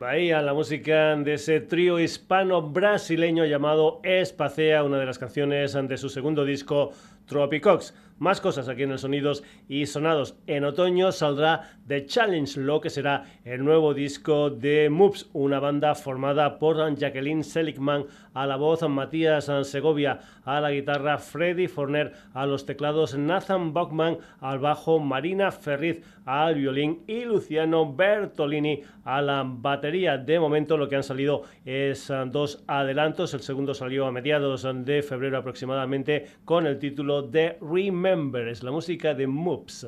Bahía, 0.05 0.43
la 0.43 0.53
música 0.53 1.17
de 1.17 1.33
ese 1.33 1.61
trío 1.61 1.99
hispano-brasileño 1.99 3.47
llamado 3.47 4.01
Espacea, 4.03 4.85
una 4.85 4.99
de 4.99 5.07
las 5.07 5.19
canciones 5.19 5.73
de 5.73 5.97
su 5.97 6.11
segundo 6.11 6.45
disco 6.45 6.91
Tropicox. 7.25 7.95
Más 8.19 8.41
cosas 8.41 8.69
aquí 8.69 8.85
en 8.85 8.93
el 8.93 8.99
Sonidos 8.99 9.43
y 9.69 9.87
Sonados. 9.87 10.37
En 10.47 10.65
otoño 10.65 11.11
saldrá 11.11 11.79
The 11.89 12.07
Challenge, 12.07 12.61
lo 12.61 12.81
que 12.81 12.89
será 12.89 13.25
el 13.45 13.65
nuevo 13.65 13.93
disco 13.93 14.51
de 14.51 14.89
Moops, 14.89 15.29
una 15.33 15.59
banda 15.59 15.95
formada 15.95 16.59
por 16.59 16.77
Jacqueline 16.97 17.43
Seligman 17.43 18.07
a 18.33 18.47
la 18.47 18.57
voz, 18.57 18.89
Matías 18.89 19.51
Segovia 19.63 20.21
a 20.45 20.61
la 20.61 20.71
guitarra, 20.71 21.19
Freddy 21.19 21.67
Forner 21.67 22.13
a 22.33 22.47
los 22.47 22.67
teclados, 22.67 23.17
Nathan 23.17 23.73
Bachman 23.73 24.19
al 24.41 24.59
bajo, 24.59 24.99
Marina 24.99 25.51
Ferriz 25.51 26.03
al 26.25 26.55
violín 26.55 27.03
y 27.07 27.25
Luciano 27.25 27.93
Bertolini 27.93 28.83
a 29.05 29.21
la 29.21 29.45
batería. 29.47 30.19
De 30.19 30.41
momento 30.41 30.77
lo 30.77 30.89
que 30.89 30.97
han 30.97 31.03
salido 31.03 31.43
es 31.65 32.11
ah, 32.11 32.25
dos 32.25 32.65
adelantos. 32.67 33.35
El 33.35 33.41
segundo 33.41 33.75
salió 33.75 34.07
a 34.07 34.13
mediados 34.13 34.67
de 34.85 35.03
febrero 35.03 35.39
aproximadamente 35.39 36.27
con 36.45 36.67
el 36.67 36.79
título 36.79 37.23
de 37.23 37.59
Remember. 38.05 38.47
Es 38.49 38.63
la 38.63 38.71
música 38.71 39.15
de 39.15 39.27
Moops. 39.27 39.87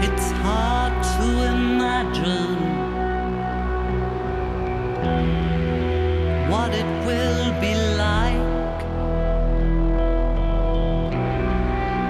It's 0.00 0.30
hard 0.44 1.02
to 1.02 1.24
imagine 1.56 2.54
what 6.48 6.72
it 6.72 6.86
will 7.04 7.50
be 7.60 7.74
like 7.98 8.80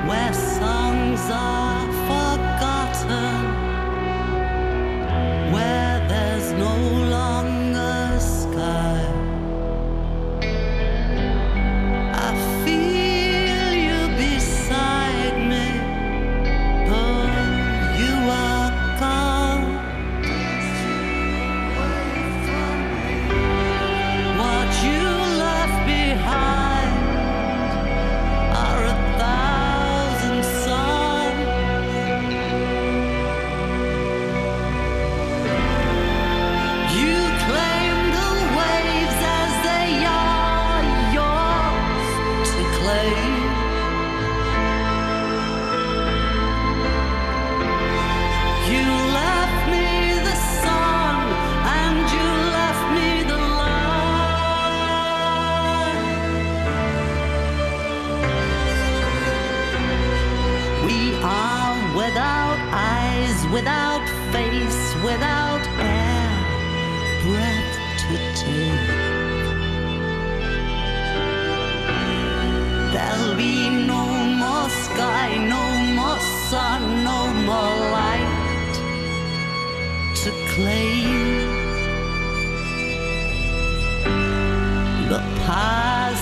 where 0.07 0.35
songs 0.35 1.31
are 1.33 1.80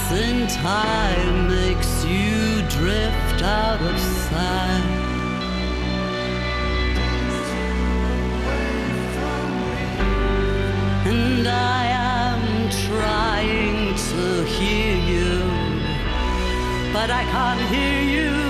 passing 0.08 0.46
time 0.46 1.48
makes 1.48 2.04
you 2.04 2.62
drift 2.68 3.42
out 3.42 3.80
of 3.80 3.98
sight. 4.00 4.84
And 11.06 11.46
I 11.46 11.84
am 11.86 12.70
trying 12.86 13.94
to 13.94 14.44
hear 14.44 14.96
you, 14.96 15.42
but 16.92 17.10
I 17.10 17.24
can't 17.24 17.60
hear 17.68 18.02
you 18.02 18.47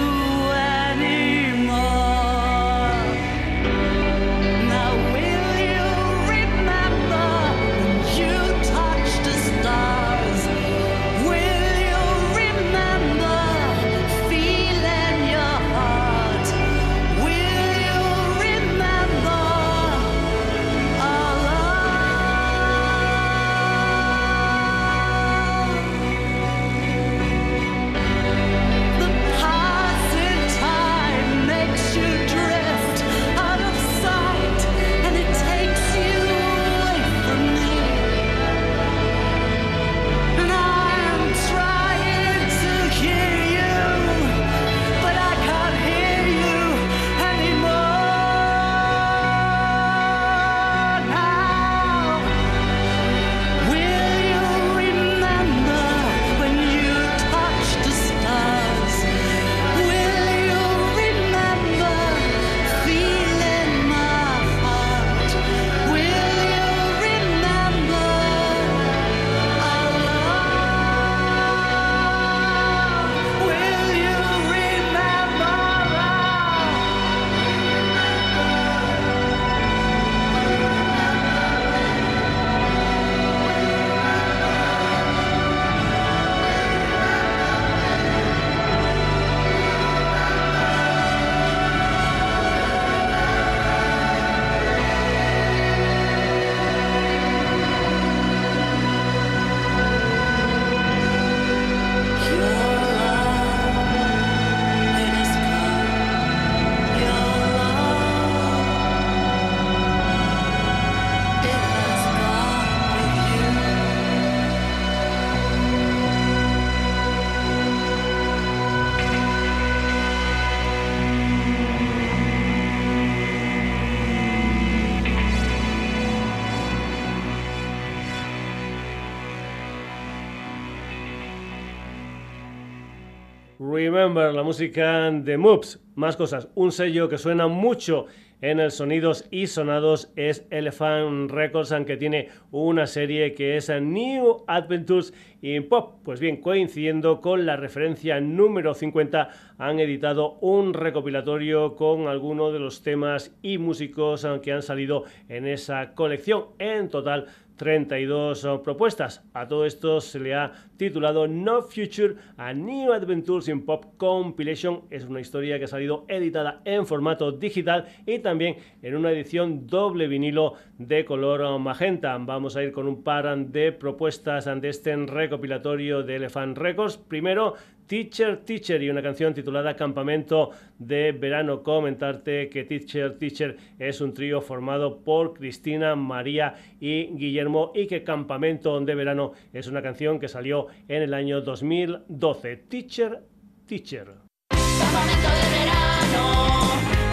La 133.98 134.44
música 134.44 135.10
de 135.10 135.36
Moves. 135.36 135.82
Más 135.96 136.16
cosas, 136.16 136.46
un 136.54 136.70
sello 136.70 137.08
que 137.08 137.18
suena 137.18 137.48
mucho 137.48 138.06
en 138.40 138.60
el 138.60 138.70
Sonidos 138.70 139.26
y 139.32 139.48
Sonados 139.48 140.12
es 140.14 140.46
Elephant 140.50 141.28
Records, 141.32 141.72
aunque 141.72 141.96
tiene 141.96 142.28
una 142.52 142.86
serie 142.86 143.34
que 143.34 143.56
es 143.56 143.68
New 143.68 144.44
Adventures 144.46 145.12
in 145.42 145.68
Pop. 145.68 145.96
Pues 146.04 146.20
bien, 146.20 146.36
coincidiendo 146.36 147.20
con 147.20 147.44
la 147.44 147.56
referencia 147.56 148.20
número 148.20 148.72
50, 148.72 149.30
han 149.58 149.80
editado 149.80 150.38
un 150.42 150.74
recopilatorio 150.74 151.74
con 151.74 152.06
algunos 152.06 152.52
de 152.52 152.60
los 152.60 152.84
temas 152.84 153.36
y 153.42 153.58
músicos 153.58 154.24
que 154.44 154.52
han 154.52 154.62
salido 154.62 155.06
en 155.28 155.44
esa 155.44 155.94
colección. 155.94 156.44
En 156.60 156.88
total, 156.88 157.26
32 157.58 158.48
propuestas. 158.64 159.22
A 159.34 159.46
todo 159.46 159.66
esto 159.66 160.00
se 160.00 160.18
le 160.18 160.34
ha 160.34 160.52
titulado 160.78 161.28
No 161.28 161.60
Future, 161.60 162.14
a 162.38 162.54
New 162.54 162.92
Adventures 162.92 163.48
in 163.48 163.66
Pop 163.66 163.96
Compilation. 163.98 164.84
Es 164.88 165.04
una 165.04 165.20
historia 165.20 165.58
que 165.58 165.64
ha 165.64 165.68
salido 165.68 166.06
editada 166.08 166.62
en 166.64 166.86
formato 166.86 167.32
digital 167.32 167.86
y 168.06 168.20
también 168.20 168.56
en 168.80 168.96
una 168.96 169.10
edición 169.10 169.66
doble 169.66 170.08
vinilo 170.08 170.54
de 170.78 171.04
color 171.04 171.58
magenta. 171.58 172.16
Vamos 172.18 172.56
a 172.56 172.62
ir 172.62 172.72
con 172.72 172.88
un 172.88 173.02
par 173.02 173.18
de 173.36 173.72
propuestas 173.72 174.46
de 174.46 174.68
este 174.68 174.96
recopilatorio 174.96 176.02
de 176.02 176.16
Elephant 176.16 176.56
Records. 176.56 176.96
Primero, 176.96 177.54
Teacher 177.88 178.44
Teacher 178.44 178.82
y 178.82 178.90
una 178.90 179.02
canción 179.02 179.32
titulada 179.32 179.74
Campamento 179.74 180.50
de 180.78 181.12
Verano. 181.12 181.62
Comentarte 181.62 182.50
que 182.50 182.64
Teacher 182.64 183.16
Teacher 183.18 183.56
es 183.78 184.02
un 184.02 184.12
trío 184.12 184.42
formado 184.42 185.02
por 185.02 185.32
Cristina, 185.32 185.96
María 185.96 186.54
y 186.78 187.06
Guillermo 187.16 187.72
y 187.74 187.86
que 187.86 188.04
Campamento 188.04 188.78
de 188.78 188.94
Verano 188.94 189.32
es 189.54 189.66
una 189.66 189.80
canción 189.80 190.20
que 190.20 190.28
salió 190.28 190.66
en 190.86 191.02
el 191.02 191.14
año 191.14 191.40
2012. 191.40 192.56
Teacher 192.68 193.22
Teacher. 193.66 194.06
Campamento 194.50 195.28
de 195.28 195.48
verano. 195.58 196.58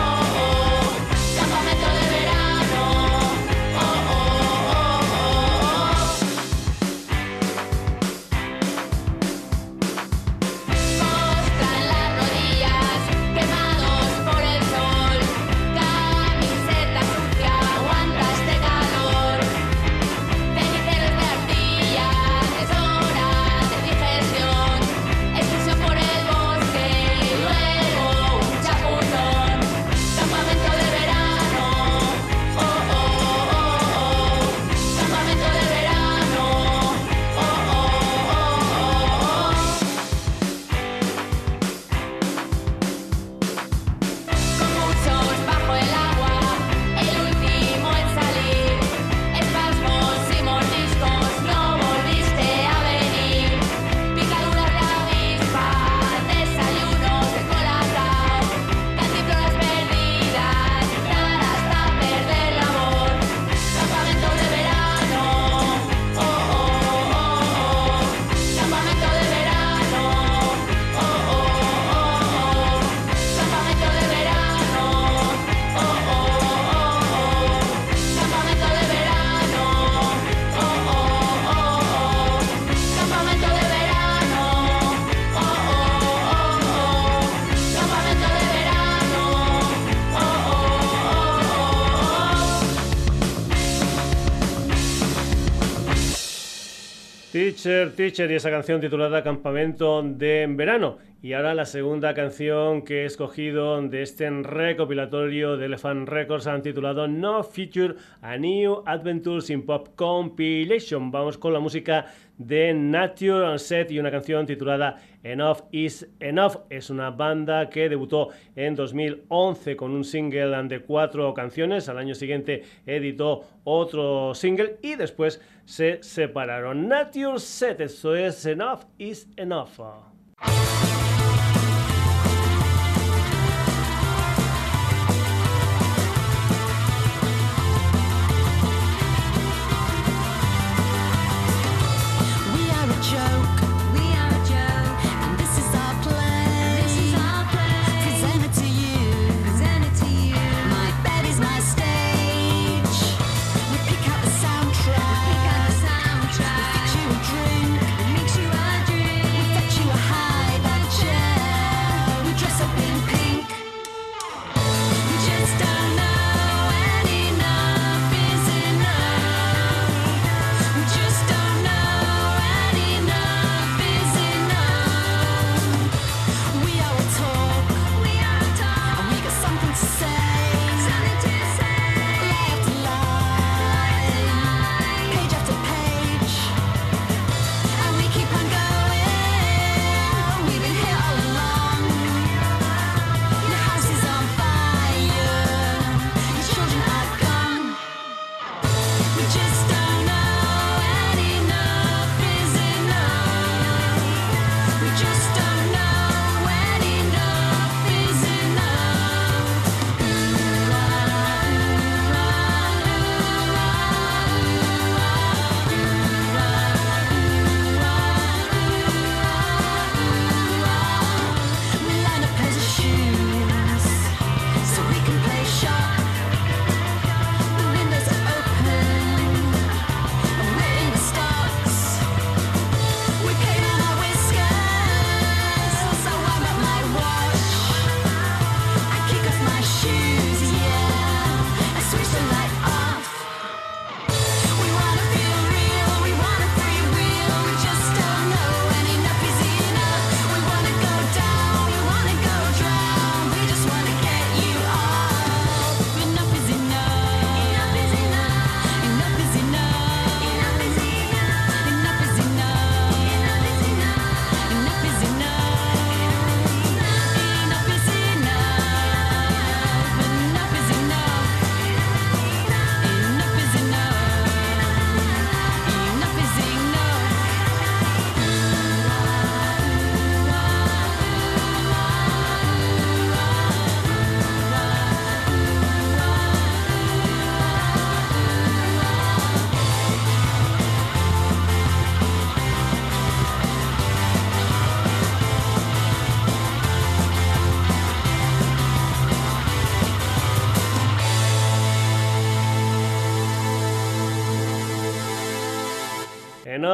Y 97.99 98.03
esa 98.03 98.51
canción 98.51 98.79
titulada 98.79 99.23
Campamento 99.23 100.03
de 100.03 100.45
Verano. 100.47 100.99
Y 101.23 101.33
ahora 101.33 101.55
la 101.55 101.65
segunda 101.65 102.13
canción 102.13 102.83
que 102.83 103.01
he 103.01 103.05
escogido 103.05 103.81
de 103.81 104.03
este 104.03 104.29
recopilatorio 104.29 105.57
de 105.57 105.65
Elephant 105.65 106.07
Records 106.07 106.45
han 106.45 106.61
titulado 106.61 107.07
No 107.07 107.43
Future 107.43 107.95
A 108.21 108.37
New 108.37 108.83
Adventures 108.85 109.49
in 109.49 109.65
Pop 109.65 109.95
Compilation. 109.95 111.09
Vamos 111.09 111.39
con 111.39 111.53
la 111.53 111.59
música 111.59 112.05
de 112.37 112.73
Nature 112.73 113.57
Set 113.59 113.91
y 113.91 113.99
una 113.99 114.11
canción 114.11 114.45
titulada 114.45 114.97
Enough 115.23 115.63
is 115.71 116.07
Enough. 116.19 116.57
Es 116.69 116.89
una 116.89 117.09
banda 117.09 117.69
que 117.69 117.89
debutó 117.89 118.29
en 118.55 118.75
2011 118.75 119.75
con 119.75 119.91
un 119.91 120.03
single 120.03 120.63
de 120.63 120.81
cuatro 120.81 121.33
canciones. 121.33 121.89
Al 121.89 121.97
año 121.97 122.15
siguiente 122.15 122.63
editó 122.85 123.43
otro 123.63 124.33
single 124.33 124.77
y 124.81 124.95
después 124.95 125.41
se 125.65 126.01
separaron. 126.01 126.87
Nature 126.87 127.39
Set, 127.39 127.81
eso 127.81 128.15
es 128.15 128.45
Enough 128.45 128.81
is 128.97 129.27
Enough. 129.35 129.79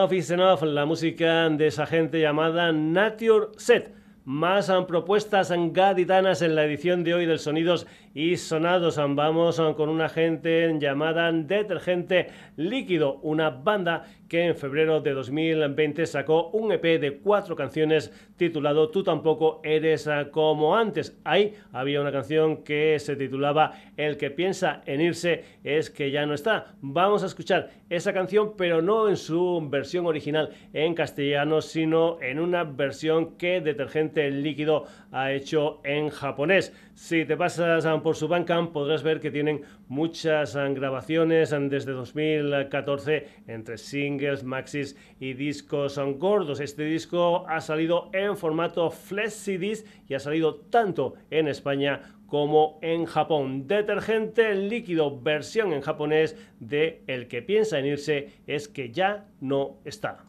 Enough 0.03 0.13
is 0.17 0.31
enough, 0.31 0.63
la 0.63 0.85
música 0.85 1.47
de 1.49 1.67
esa 1.67 1.85
gente 1.85 2.19
llamada 2.19 2.73
Nature 2.73 3.51
Set. 3.55 3.93
Más 4.25 4.69
propuestas 4.85 5.53
gaditanas 5.71 6.41
en 6.41 6.55
la 6.55 6.65
edición 6.65 7.05
de 7.05 7.13
hoy 7.13 7.25
del 7.25 7.39
Sonidos 7.39 7.87
y 8.13 8.37
Sonados. 8.37 8.97
Vamos 8.97 9.59
con 9.75 9.89
una 9.89 10.09
gente 10.09 10.77
llamada 10.79 11.31
Detergente 11.31 12.27
Líquido, 12.55 13.19
una 13.21 13.49
banda 13.49 14.05
que 14.27 14.47
en 14.47 14.55
febrero 14.55 15.01
de 15.01 15.13
2020 15.13 16.05
sacó 16.05 16.49
un 16.49 16.71
EP 16.71 16.99
de 16.99 17.19
cuatro 17.19 17.55
canciones 17.55 18.11
titulado 18.35 18.89
Tú 18.89 19.03
tampoco 19.03 19.61
eres 19.63 20.09
como 20.31 20.75
antes. 20.75 21.19
Ahí 21.23 21.53
había 21.71 22.01
una 22.01 22.11
canción 22.11 22.63
que 22.63 22.97
se 22.99 23.15
titulaba 23.15 23.73
El 23.95 24.17
que 24.17 24.31
piensa 24.31 24.81
en 24.85 25.01
irse 25.01 25.43
es 25.63 25.89
que 25.89 26.11
ya 26.11 26.25
no 26.25 26.33
está. 26.33 26.73
Vamos 26.81 27.23
a 27.23 27.27
escuchar 27.27 27.69
esa 27.89 28.11
canción, 28.11 28.53
pero 28.57 28.81
no 28.81 29.07
en 29.07 29.17
su 29.17 29.61
versión 29.69 30.07
original 30.07 30.49
en 30.73 30.95
castellano, 30.95 31.61
sino 31.61 32.19
en 32.21 32.39
una 32.39 32.63
versión 32.63 33.37
que 33.37 33.61
Detergente 33.61 34.29
Líquido 34.31 34.85
ha 35.11 35.31
hecho 35.31 35.79
en 35.83 36.09
japonés. 36.09 36.73
Si 36.95 37.25
te 37.25 37.37
pasas 37.37 37.85
por 38.03 38.15
su 38.15 38.27
Bandcamp 38.27 38.71
podrás 38.71 39.01
ver 39.01 39.19
que 39.19 39.31
tienen 39.31 39.63
muchas 39.87 40.55
grabaciones 40.55 41.55
desde 41.69 41.93
2014 41.93 43.27
entre 43.47 43.77
singles, 43.77 44.43
maxis 44.43 44.95
y 45.19 45.33
discos 45.33 45.99
gordos. 46.17 46.59
Este 46.59 46.83
disco 46.83 47.45
ha 47.47 47.61
salido 47.61 48.09
en 48.13 48.37
formato 48.37 48.91
flash 48.91 49.31
CDs 49.31 49.85
y 50.07 50.13
ha 50.13 50.19
salido 50.19 50.55
tanto 50.55 51.15
en 51.31 51.47
España 51.47 52.17
como 52.27 52.79
en 52.81 53.05
Japón. 53.05 53.67
Detergente 53.67 54.53
líquido, 54.55 55.21
versión 55.21 55.71
en 55.71 55.81
japonés 55.81 56.35
de 56.59 57.03
El 57.07 57.27
que 57.27 57.41
piensa 57.41 57.79
en 57.79 57.85
irse 57.85 58.33
es 58.47 58.67
que 58.67 58.91
ya 58.91 59.25
no 59.39 59.77
está. 59.85 60.25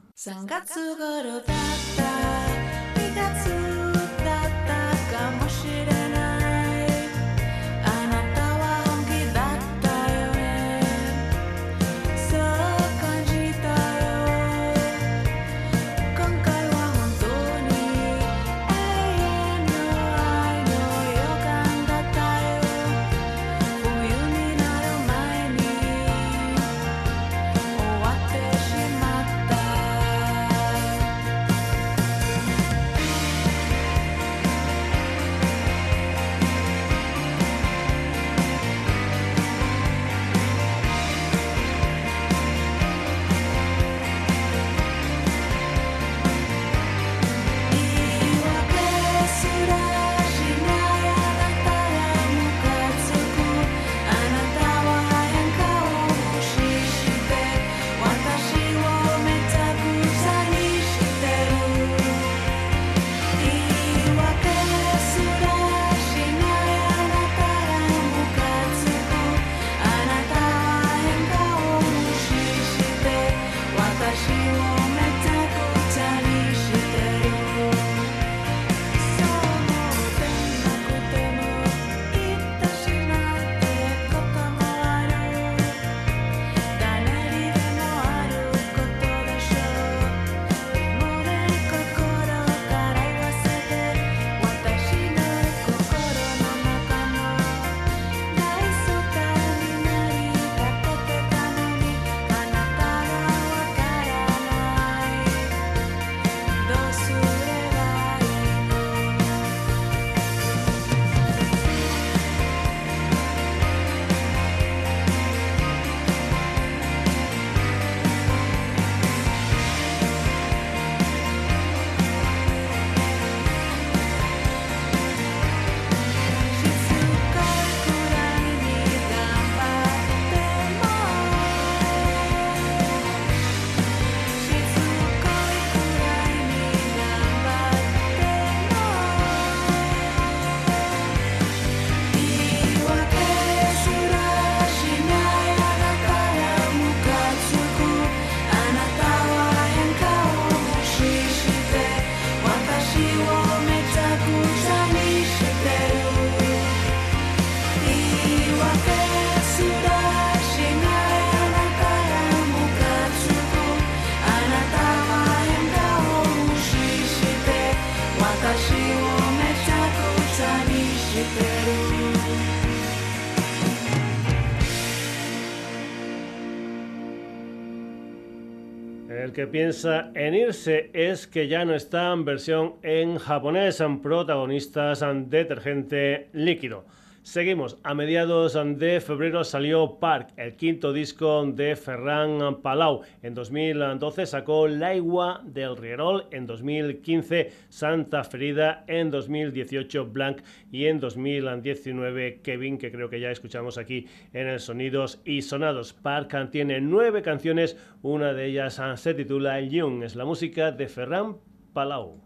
Que 179.34 179.46
piensa 179.46 180.10
en 180.14 180.34
irse 180.34 180.90
es 180.94 181.26
que 181.26 181.48
ya 181.48 181.66
no 181.66 181.74
está 181.74 182.12
en 182.12 182.24
versión 182.24 182.74
en 182.82 183.18
japonés, 183.18 183.76
son 183.76 184.00
protagonistas 184.00 185.02
en 185.02 185.28
detergente 185.28 186.28
líquido. 186.32 186.84
Seguimos. 187.24 187.78
A 187.82 187.94
mediados 187.94 188.52
de 188.52 189.00
febrero 189.00 189.44
salió 189.44 189.98
Park, 189.98 190.34
el 190.36 190.56
quinto 190.56 190.92
disco 190.92 191.46
de 191.46 191.74
Ferran 191.74 192.60
Palau. 192.60 193.00
En 193.22 193.34
2012 193.34 194.26
sacó 194.26 194.68
Laigua 194.68 195.40
del 195.42 195.74
Rierol. 195.74 196.26
En 196.30 196.46
2015 196.46 197.50
Santa 197.70 198.24
Ferida. 198.24 198.84
En 198.88 199.10
2018 199.10 200.04
Blank. 200.12 200.42
Y 200.70 200.84
en 200.84 201.00
2019 201.00 202.40
Kevin, 202.42 202.76
que 202.76 202.92
creo 202.92 203.08
que 203.08 203.20
ya 203.20 203.30
escuchamos 203.30 203.78
aquí 203.78 204.06
en 204.34 204.46
el 204.46 204.60
Sonidos 204.60 205.22
y 205.24 205.40
Sonados. 205.40 205.94
Park 205.94 206.50
tiene 206.50 206.82
nueve 206.82 207.22
canciones. 207.22 207.78
Una 208.02 208.34
de 208.34 208.48
ellas 208.48 208.78
se 208.96 209.14
titula 209.14 209.58
Young. 209.62 210.02
Es 210.02 210.14
la 210.14 210.26
música 210.26 210.72
de 210.72 210.88
Ferran 210.88 211.38
Palau. 211.72 212.20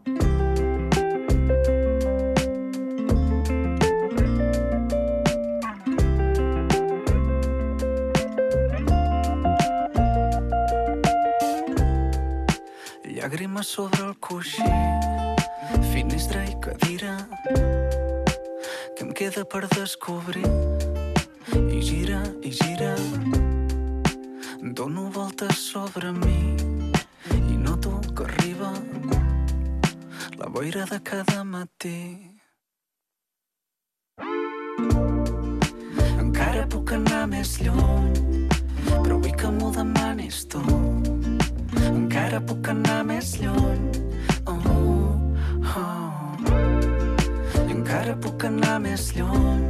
Llàgrima 13.29 13.62
sobre 13.62 14.07
el 14.07 14.14
coixí, 14.24 14.64
finestra 15.93 16.47
i 16.49 16.55
cadira, 16.64 17.11
que 18.97 19.05
em 19.05 19.11
queda 19.12 19.43
per 19.45 19.66
descobrir. 19.74 20.49
I 21.53 21.83
gira, 21.85 22.22
i 22.41 22.55
gira, 22.57 22.95
dono 24.79 25.11
voltes 25.12 25.61
sobre 25.61 26.14
mi, 26.16 26.57
arriba 28.24 28.72
la 30.39 30.47
boira 30.47 30.87
de 30.87 31.03
cada 31.03 31.45
matí. 31.45 32.33
Encara 36.16 36.64
puc 36.64 36.97
anar 36.97 37.26
més 37.29 37.59
lluny, 37.61 38.49
però 38.89 39.20
vull 39.20 39.37
que 39.37 39.53
m'ho 39.53 39.70
demanis 39.76 40.47
tu. 40.49 41.18
Encara 41.77 42.41
puc 42.41 42.69
anar 42.73 43.03
més 43.05 43.35
lluny, 43.43 43.83
oh, 44.47 44.57
oh. 45.77 46.39
I 47.66 47.75
encara 47.75 48.14
puc 48.25 48.47
anar 48.49 48.79
més 48.81 49.11
lluny, 49.16 49.66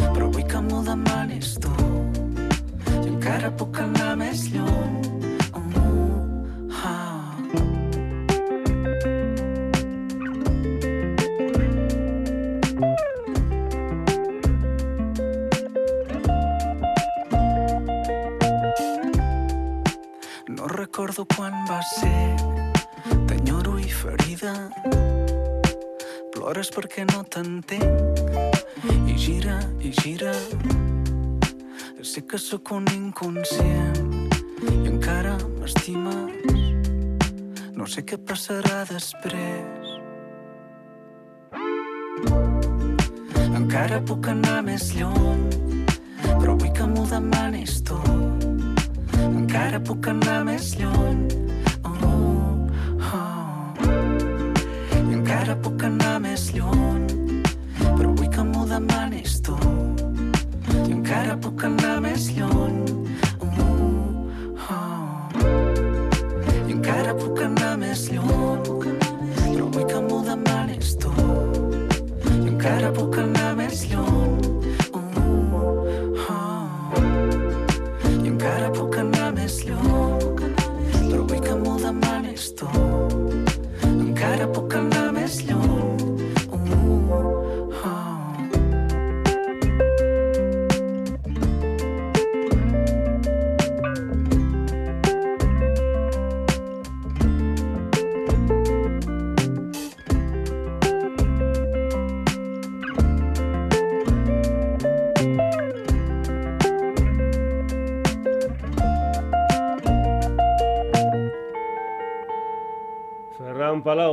però 0.00 0.30
vull 0.34 0.46
que 0.50 0.62
m'ho 0.66 0.82
demanis 0.86 1.54
tu. 1.62 1.70
I 2.90 3.06
encara 3.12 3.52
puc 3.54 3.78
anar 3.84 4.16
més 4.18 4.48
lluny, 4.50 4.98
recordo 21.02 21.26
quan 21.34 21.52
va 21.66 21.80
ser. 21.82 22.36
T'enyoro 23.26 23.74
i 23.78 23.88
ferida. 23.90 24.52
Plores 26.30 26.70
perquè 26.70 27.02
no 27.10 27.24
t'entenc 27.26 28.20
I 29.10 29.16
gira, 29.18 29.58
i 29.82 29.90
gira. 29.90 30.32
Sé 32.02 32.22
que 32.22 32.38
sóc 32.38 32.70
un 32.70 32.86
inconscient 32.94 34.30
I 34.62 34.88
encara 34.90 35.36
m'estimes 35.58 36.30
No 37.78 37.86
sé 37.86 38.02
què 38.02 38.18
passarà 38.18 38.82
després 38.90 39.94
Encara 43.54 44.02
puc 44.02 44.30
anar 44.34 44.60
més 44.66 44.90
lluny 44.98 45.46
Però 46.26 46.58
vull 46.58 46.74
que 46.74 46.90
m'ho 46.90 47.06
demanis 47.10 47.82
tu 47.86 48.02
encara 49.28 49.78
puc 49.80 50.06
anar 50.10 50.42
més 50.44 50.72
lluny. 50.78 51.20
Oh, 51.84 52.68
oh. 53.08 53.88
I 54.96 55.14
encara 55.14 55.56
puc 55.64 55.84
anar 55.86 56.16
més 56.24 56.48
lluny, 56.56 57.42
però 57.82 58.12
vull 58.18 58.30
que 58.34 58.44
m'ho 58.48 58.64
demanis 58.70 59.38
tu. 59.46 59.56
I 60.82 60.90
encara 60.96 61.36
puc 61.44 61.64
anar 61.68 62.00
més 62.06 62.30
lluny. 62.36 62.80
Oh, 63.42 63.52
oh. 64.70 65.44
I 66.66 66.72
encara 66.72 67.14
puc 67.20 67.44
anar 67.46 67.76
més 67.84 68.08
lluny, 68.10 68.66
però 69.44 69.68
vull 69.68 69.86
que 69.92 70.02
m'ho 70.08 70.22
demanis 70.26 70.96
tu. 71.04 71.14
I 72.32 72.48
encara 72.54 72.92
puc 72.98 73.22
anar 73.26 73.54
més 73.60 73.86
lluny. 73.92 74.21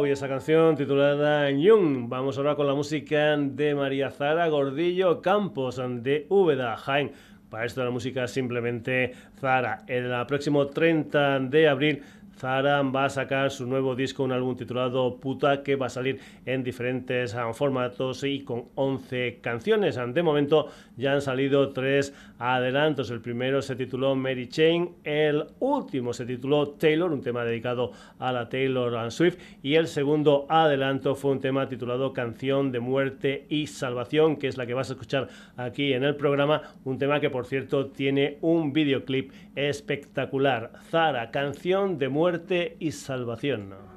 Y 0.10 0.12
esa 0.12 0.28
canción 0.28 0.76
titulada 0.76 1.52
Young. 1.52 2.10
Vamos 2.10 2.36
ahora 2.38 2.56
con 2.56 2.66
la 2.66 2.74
música 2.74 3.38
de 3.38 3.76
María 3.76 4.10
Zara 4.10 4.48
Gordillo 4.48 5.22
Campos 5.22 5.80
de 5.80 6.26
Úbeda, 6.30 6.76
Jaén. 6.78 7.12
Para 7.48 7.66
esto 7.66 7.84
la 7.84 7.92
música 7.92 8.28
simplemente 8.28 9.14
Zara. 9.40 9.84
El 9.86 10.12
próximo 10.26 10.66
30 10.66 11.42
de 11.42 11.68
abril 11.68 12.02
Zara 12.40 12.82
va 12.84 13.04
a 13.06 13.10
sacar 13.10 13.52
su 13.52 13.66
nuevo 13.66 13.96
disco, 13.96 14.24
un 14.24 14.32
álbum 14.32 14.56
titulado 14.56 15.18
Puta, 15.18 15.62
que 15.62 15.76
va 15.76 15.88
a 15.88 15.90
salir 15.90 16.22
en 16.46 16.64
diferentes 16.64 17.36
ah, 17.36 17.52
formatos 17.52 18.24
y 18.24 18.46
con 18.46 18.70
11 18.76 19.40
canciones. 19.42 20.00
De 20.14 20.24
momento 20.24 20.68
ya 20.96 21.12
han 21.12 21.22
salido 21.22 21.72
tres 21.72 22.14
adelantos. 22.38 23.12
El 23.12 23.20
primero 23.20 23.62
se 23.62 23.76
tituló 23.76 24.16
Mary 24.16 24.48
Chain, 24.48 24.90
el 25.04 25.48
último 25.60 26.14
se 26.14 26.26
tituló 26.26 26.70
Taylor, 26.70 27.12
un 27.12 27.22
tema 27.22 27.44
dedicado 27.44 27.92
a 28.20 28.32
la 28.32 28.48
Taylor 28.48 29.12
Swift, 29.12 29.38
y 29.62 29.76
el 29.76 29.88
segundo 29.88 30.46
adelanto 30.48 31.16
fue 31.16 31.32
un 31.32 31.42
tema 31.42 31.68
titulado 31.68 32.14
Canción 32.14 32.72
de 32.72 32.80
Muerte 32.80 33.48
y 33.50 33.68
Salvación, 33.68 34.38
que 34.38 34.48
es 34.48 34.56
la 34.56 34.66
que 34.66 34.74
vas 34.74 34.90
a 34.90 34.94
escuchar 34.94 35.28
aquí 35.58 35.92
en 35.92 36.06
el 36.06 36.16
programa. 36.16 36.62
Un 36.86 36.98
tema 36.98 37.20
que, 37.20 37.30
por 37.30 37.46
cierto, 37.46 37.88
tiene 37.88 38.38
un 38.40 38.72
videoclip 38.72 39.34
espectacular. 39.56 40.72
Zara, 40.90 41.32
Canción 41.32 41.98
de 41.98 42.08
Muerte 42.08 42.29
muerte 42.30 42.78
y 42.80 42.92
salvación. 42.92 43.89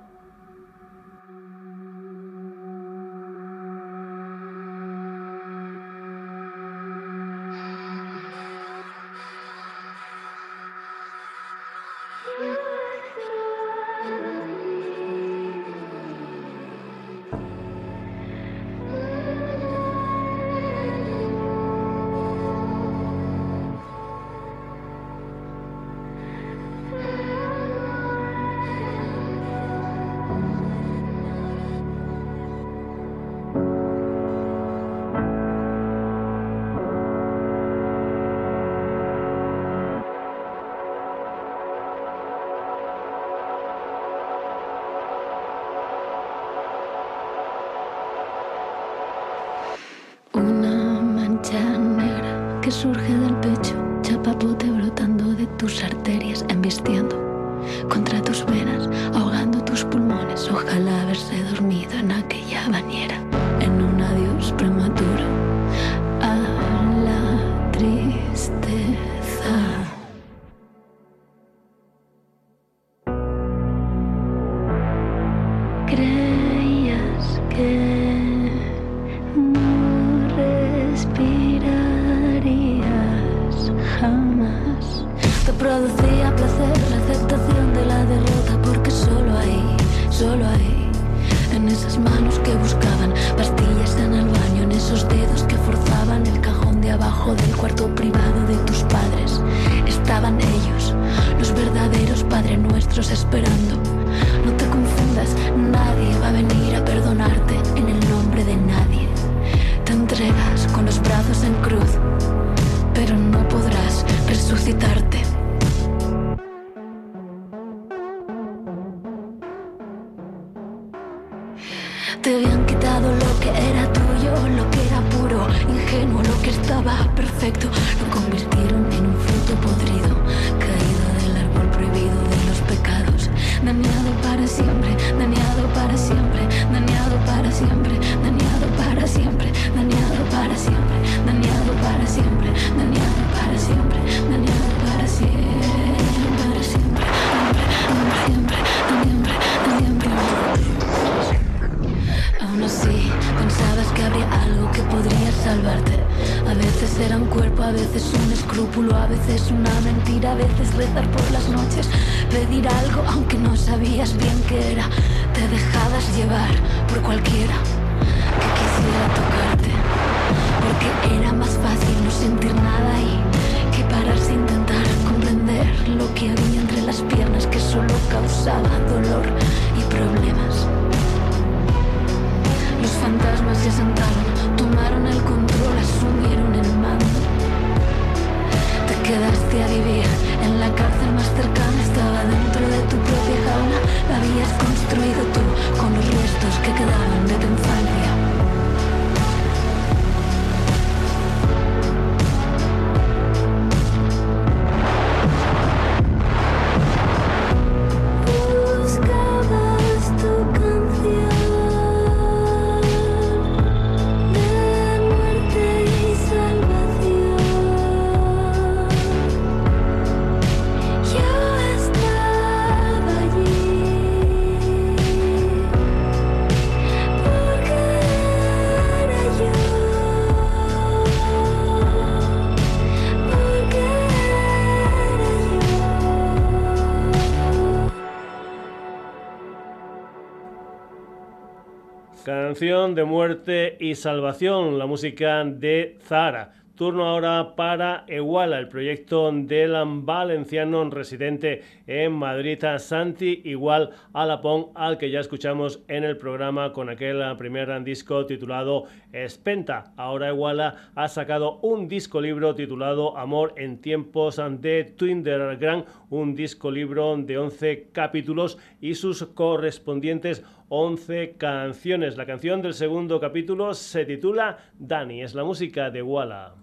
De 242.95 243.05
muerte 243.05 243.77
y 243.81 243.95
salvación, 243.95 244.79
la 244.79 244.87
música 244.87 245.45
de 245.45 245.99
Zara. 246.03 246.53
Turno 246.75 247.07
ahora 247.07 247.55
para 247.55 248.05
Iguala, 248.09 248.59
el 248.59 248.69
proyecto 248.69 249.31
del 249.31 249.75
valenciano 250.03 250.89
residente 250.91 251.63
en 251.87 252.13
Madrid, 252.13 252.59
Santi 252.79 253.43
Igual 253.45 253.91
Alapón, 254.15 254.69
al 254.75 254.97
que 254.97 255.11
ya 255.11 255.21
escuchamos 255.21 255.83
en 255.87 256.03
el 256.03 256.17
programa 256.17 256.73
con 256.73 256.89
aquel 256.89 257.23
primer 257.37 257.85
disco 257.85 258.25
titulado 258.25 258.87
Espenta. 259.13 259.93
Ahora 259.97 260.31
Iguala 260.31 260.91
ha 260.95 261.09
sacado 261.09 261.61
un 261.61 261.89
disco 261.89 262.21
libro 262.21 262.55
titulado 262.55 263.19
Amor 263.19 263.53
en 263.59 263.81
tiempos 263.81 264.41
de 264.61 264.85
Twindergram, 264.97 265.85
un 266.09 266.35
disco 266.35 266.71
libro 266.71 267.17
de 267.19 267.37
11 267.37 267.91
capítulos 267.93 268.59
y 268.81 268.95
sus 268.95 269.25
correspondientes 269.27 270.43
11 270.75 271.37
canciones. 271.37 272.17
La 272.17 272.25
canción 272.25 272.63
del 272.63 272.73
segundo 272.73 273.21
capítulo 273.21 273.75
se 273.75 274.07
titula 274.07 274.57
Dani, 274.79 275.23
es 275.23 275.35
la 275.35 275.45
música 275.45 275.91
de 275.91 276.01
Walla. 276.01 276.55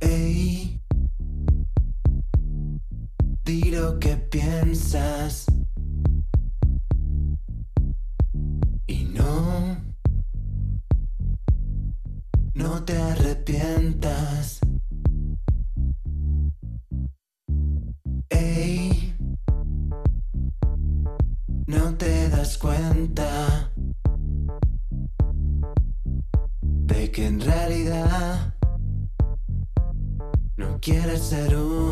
Hey, 0.00 0.80
di 3.44 3.70
lo 3.70 4.00
que 4.00 4.16
piensas. 4.16 5.46
Y 8.88 9.04
no, 9.04 9.76
no 12.54 12.84
te 12.84 12.96
arrepientas. 12.98 14.55
Quieres 30.86 31.20
ser 31.24 31.56
un 31.56 31.85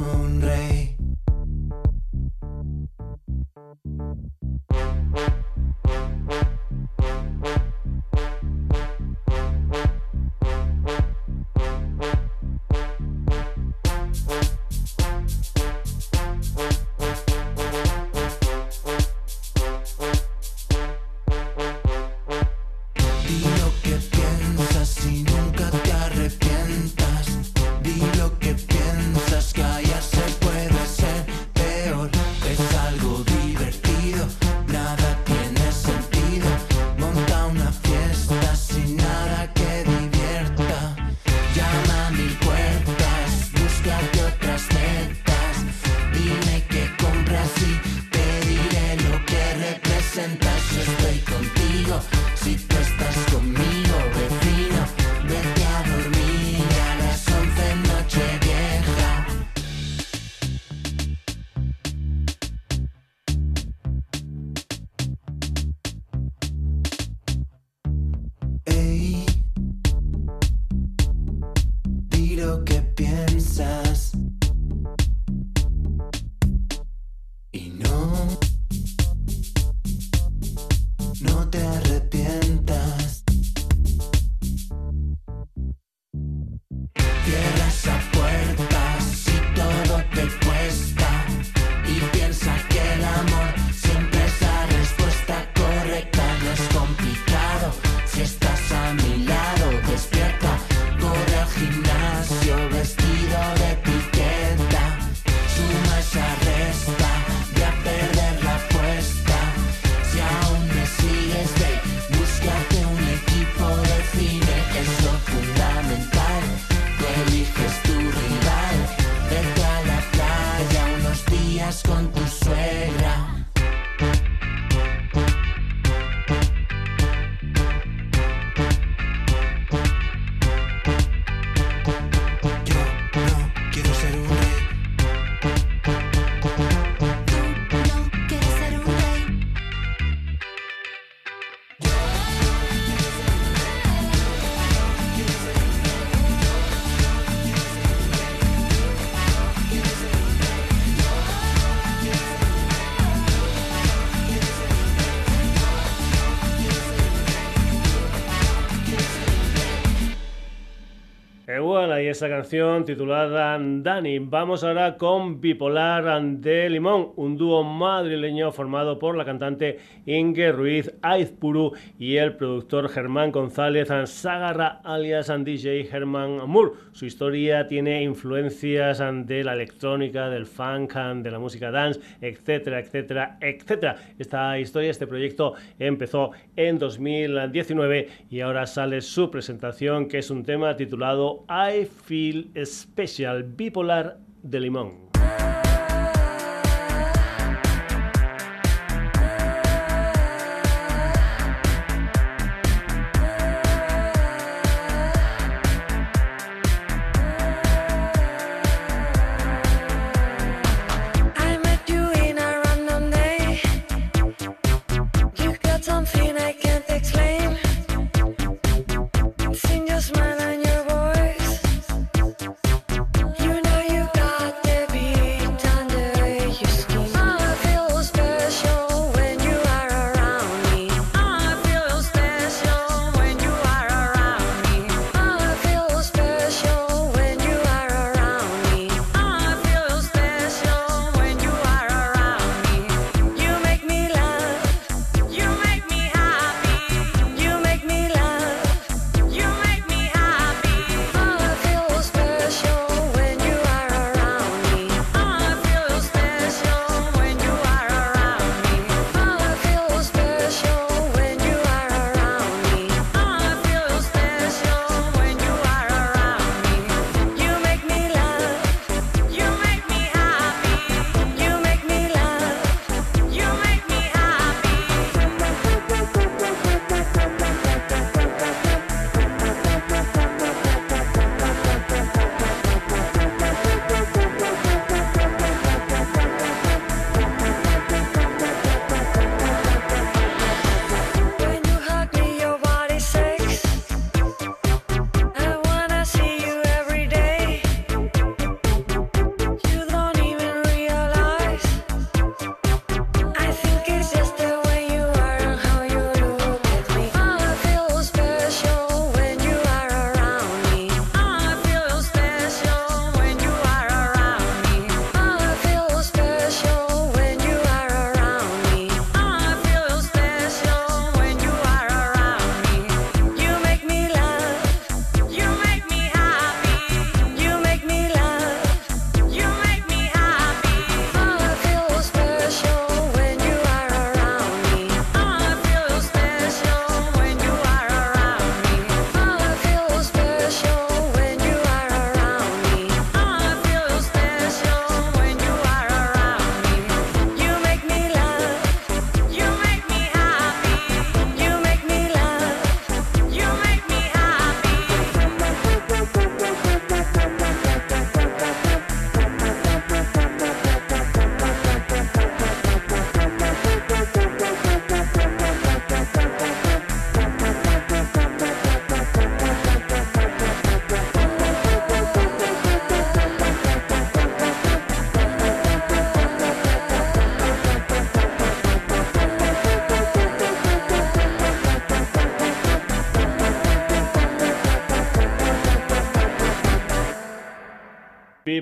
y 162.05 162.09
esa 162.09 162.29
canción 162.29 162.85
titulada 162.85 163.59
Dani. 163.59 164.19
Vamos 164.19 164.63
ahora 164.63 164.99
con 164.99 165.41
Bipolar 165.41 166.23
de 166.23 166.69
Limón, 166.69 167.13
un 167.17 167.39
dúo 167.39 167.65
madrileño 167.65 168.53
formado 168.53 168.99
por 168.99 169.17
la 169.17 169.25
cantante 169.25 169.79
Inge 170.05 170.53
Ruiz 170.53 170.93
Aizpuru 171.01 171.73
y 171.99 172.17
el 172.17 172.37
productor 172.37 172.91
Germán 172.91 173.33
González 173.33 173.89
Sagarra 174.05 174.83
alias 174.85 175.33
DJ 175.45 175.85
Germán 175.85 176.47
Moore. 176.47 176.73
Su 176.93 177.07
historia 177.07 177.67
tiene 177.69 178.03
influencias 178.03 179.03
de 179.25 179.43
la 179.43 179.55
electrónica, 179.55 180.29
del 180.29 180.45
funk, 180.45 180.95
de 180.95 181.31
la 181.31 181.39
música 181.39 181.71
dance, 181.71 182.01
etcétera, 182.21 182.81
etcétera, 182.81 183.39
etcétera. 183.41 183.97
Esta 184.19 184.59
historia, 184.59 184.91
este 184.91 185.07
proyecto 185.07 185.55
empezó 185.79 186.33
en 186.55 186.79
2019 186.79 188.09
y 188.29 188.41
ahora 188.41 188.67
sale 188.67 189.01
su 189.01 189.31
presentación 189.31 190.07
que 190.07 190.19
es 190.19 190.31
un 190.31 190.45
tema 190.45 190.77
titulado 190.77 191.47
I 191.49 191.87
Feel 192.05 192.51
Special 192.65 193.43
Bipolar 193.45 194.19
de 194.43 194.61
Limón. 194.61 195.04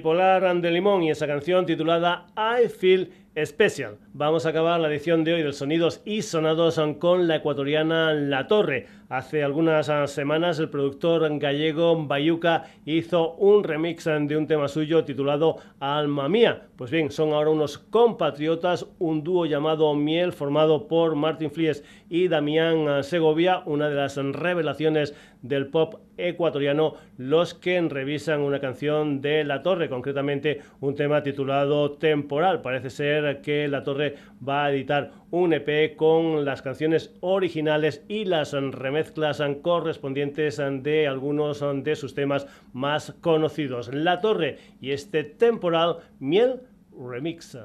Bipolar 0.03 0.45
and 0.47 0.65
Limón 0.65 1.05
y 1.05 1.11
esa 1.13 1.29
canción 1.29 1.65
titulada 1.65 2.27
I 2.37 2.69
Feel 2.69 3.13
Special. 3.37 3.99
Vamos 4.23 4.47
a 4.47 4.51
acabar 4.51 4.79
la 4.79 4.87
edición 4.87 5.25
de 5.25 5.35
hoy 5.35 5.43
del 5.43 5.53
Sonidos 5.53 6.01
y 6.05 6.23
Sonados 6.23 6.81
con 7.01 7.27
la 7.27 7.35
ecuatoriana 7.35 8.13
La 8.13 8.47
Torre. 8.47 8.87
Hace 9.09 9.43
algunas 9.43 9.91
semanas 10.11 10.61
el 10.61 10.71
productor 10.71 11.29
gallego 11.41 12.07
Bayuca 12.07 12.67
hizo 12.87 13.35
un 13.35 13.65
remix 13.65 14.05
de 14.05 14.37
un 14.37 14.47
tema 14.47 14.69
suyo 14.69 15.05
titulado 15.05 15.57
Alma 15.81 16.29
Mía. 16.29 16.69
Pues 16.77 16.93
bien, 16.93 17.11
son 17.11 17.33
ahora 17.33 17.51
unos 17.51 17.79
compatriotas, 17.79 18.87
un 19.01 19.25
dúo 19.25 19.45
llamado 19.45 19.93
Miel 19.97 20.33
formado 20.33 20.87
por 20.87 21.17
Martin 21.17 21.51
Flies 21.51 21.85
y 22.09 22.29
Damián 22.29 23.03
Segovia, 23.03 23.63
una 23.67 23.89
de 23.89 23.97
las 23.97 24.17
revelaciones 24.17 25.15
del 25.43 25.67
pop 25.67 25.97
ecuatoriano, 26.17 26.95
los 27.19 27.55
que 27.55 27.81
revisan 27.81 28.41
una 28.41 28.61
canción 28.61 29.21
de 29.21 29.45
La 29.45 29.63
Torre, 29.63 29.89
concretamente 29.89 30.61
un 30.81 30.95
tema 30.95 31.23
titulado 31.23 31.93
Temporal. 31.93 32.63
Parece 32.63 32.91
ser 32.91 33.41
que 33.41 33.67
La 33.67 33.83
Torre 33.83 34.12
va 34.47 34.65
a 34.65 34.71
editar 34.73 35.13
un 35.31 35.53
EP 35.53 35.97
con 35.97 36.45
las 36.45 36.63
canciones 36.63 37.15
originales 37.21 38.05
y 38.09 38.25
las 38.25 38.53
remezclas 38.53 39.43
correspondientes 39.63 40.61
de 40.83 41.07
algunos 41.07 41.65
de 41.85 41.97
sus 41.97 42.15
temas 42.15 42.47
más 42.73 43.15
conocidos. 43.21 43.93
La 43.93 44.21
Torre 44.21 44.59
y 44.81 44.91
este 44.91 45.25
temporal 45.25 45.99
Miel 46.19 46.61
Remix. 46.99 47.57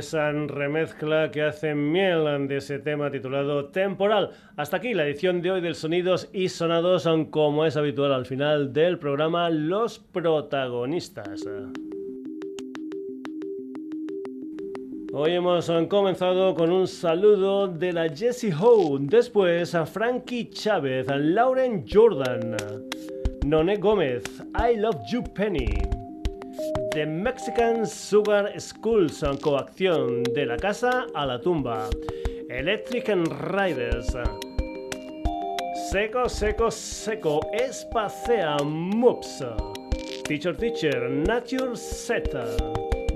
Esa 0.00 0.32
remezcla 0.32 1.30
que 1.30 1.42
hace 1.42 1.74
miel 1.74 2.48
de 2.48 2.56
ese 2.56 2.78
tema 2.78 3.10
titulado 3.10 3.66
Temporal. 3.66 4.30
Hasta 4.56 4.78
aquí 4.78 4.94
la 4.94 5.04
edición 5.04 5.42
de 5.42 5.50
hoy 5.50 5.60
del 5.60 5.74
Sonidos 5.74 6.30
y 6.32 6.48
Sonados, 6.48 7.06
como 7.30 7.66
es 7.66 7.76
habitual 7.76 8.14
al 8.14 8.24
final 8.24 8.72
del 8.72 8.98
programa, 8.98 9.50
los 9.50 9.98
protagonistas. 9.98 11.46
Hoy 15.12 15.32
hemos 15.32 15.70
comenzado 15.90 16.54
con 16.54 16.72
un 16.72 16.88
saludo 16.88 17.68
de 17.68 17.92
la 17.92 18.08
Jessie 18.08 18.54
Ho, 18.58 18.96
después 18.98 19.74
a 19.74 19.84
Frankie 19.84 20.48
Chávez, 20.48 21.10
a 21.10 21.18
Lauren 21.18 21.84
Jordan, 21.86 22.56
None 23.44 23.76
Gómez, 23.76 24.24
I 24.54 24.76
Love 24.76 24.96
You 25.12 25.22
Penny. 25.34 26.09
The 26.92 27.06
Mexican 27.06 27.86
Sugar 27.86 28.52
Schools, 28.58 29.24
coacción 29.40 30.22
de 30.24 30.46
la 30.46 30.56
casa 30.56 31.06
a 31.14 31.24
la 31.24 31.40
tumba. 31.40 31.88
Electric 32.48 33.08
Riders. 33.08 34.16
Seco, 35.90 36.28
seco, 36.28 36.70
seco, 36.70 37.40
espacea, 37.52 38.56
mops. 38.64 39.44
Teacher, 40.24 40.56
teacher, 40.56 41.08
nature 41.10 41.76
set. 41.76 42.32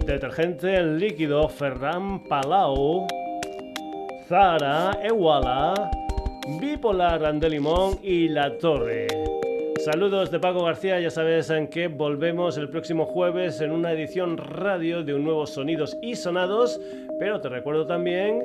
Detergente 0.06 0.82
líquido, 0.82 1.48
Ferran 1.48 2.22
Palau. 2.24 3.06
Zara, 4.28 4.98
Ewala. 5.02 5.90
Bipolar 6.60 7.40
de 7.40 7.50
limón 7.50 7.98
y 8.02 8.28
La 8.28 8.56
Torre. 8.58 9.08
Saludos 9.84 10.30
de 10.30 10.40
Paco 10.40 10.64
García, 10.64 10.98
ya 10.98 11.10
sabes 11.10 11.50
en 11.50 11.68
que 11.68 11.88
volvemos 11.88 12.56
el 12.56 12.70
próximo 12.70 13.04
jueves 13.04 13.60
en 13.60 13.70
una 13.70 13.92
edición 13.92 14.38
radio 14.38 15.04
de 15.04 15.12
un 15.12 15.24
nuevo 15.24 15.46
Sonidos 15.46 15.98
y 16.00 16.16
Sonados, 16.16 16.80
pero 17.18 17.42
te 17.42 17.50
recuerdo 17.50 17.86
también 17.86 18.42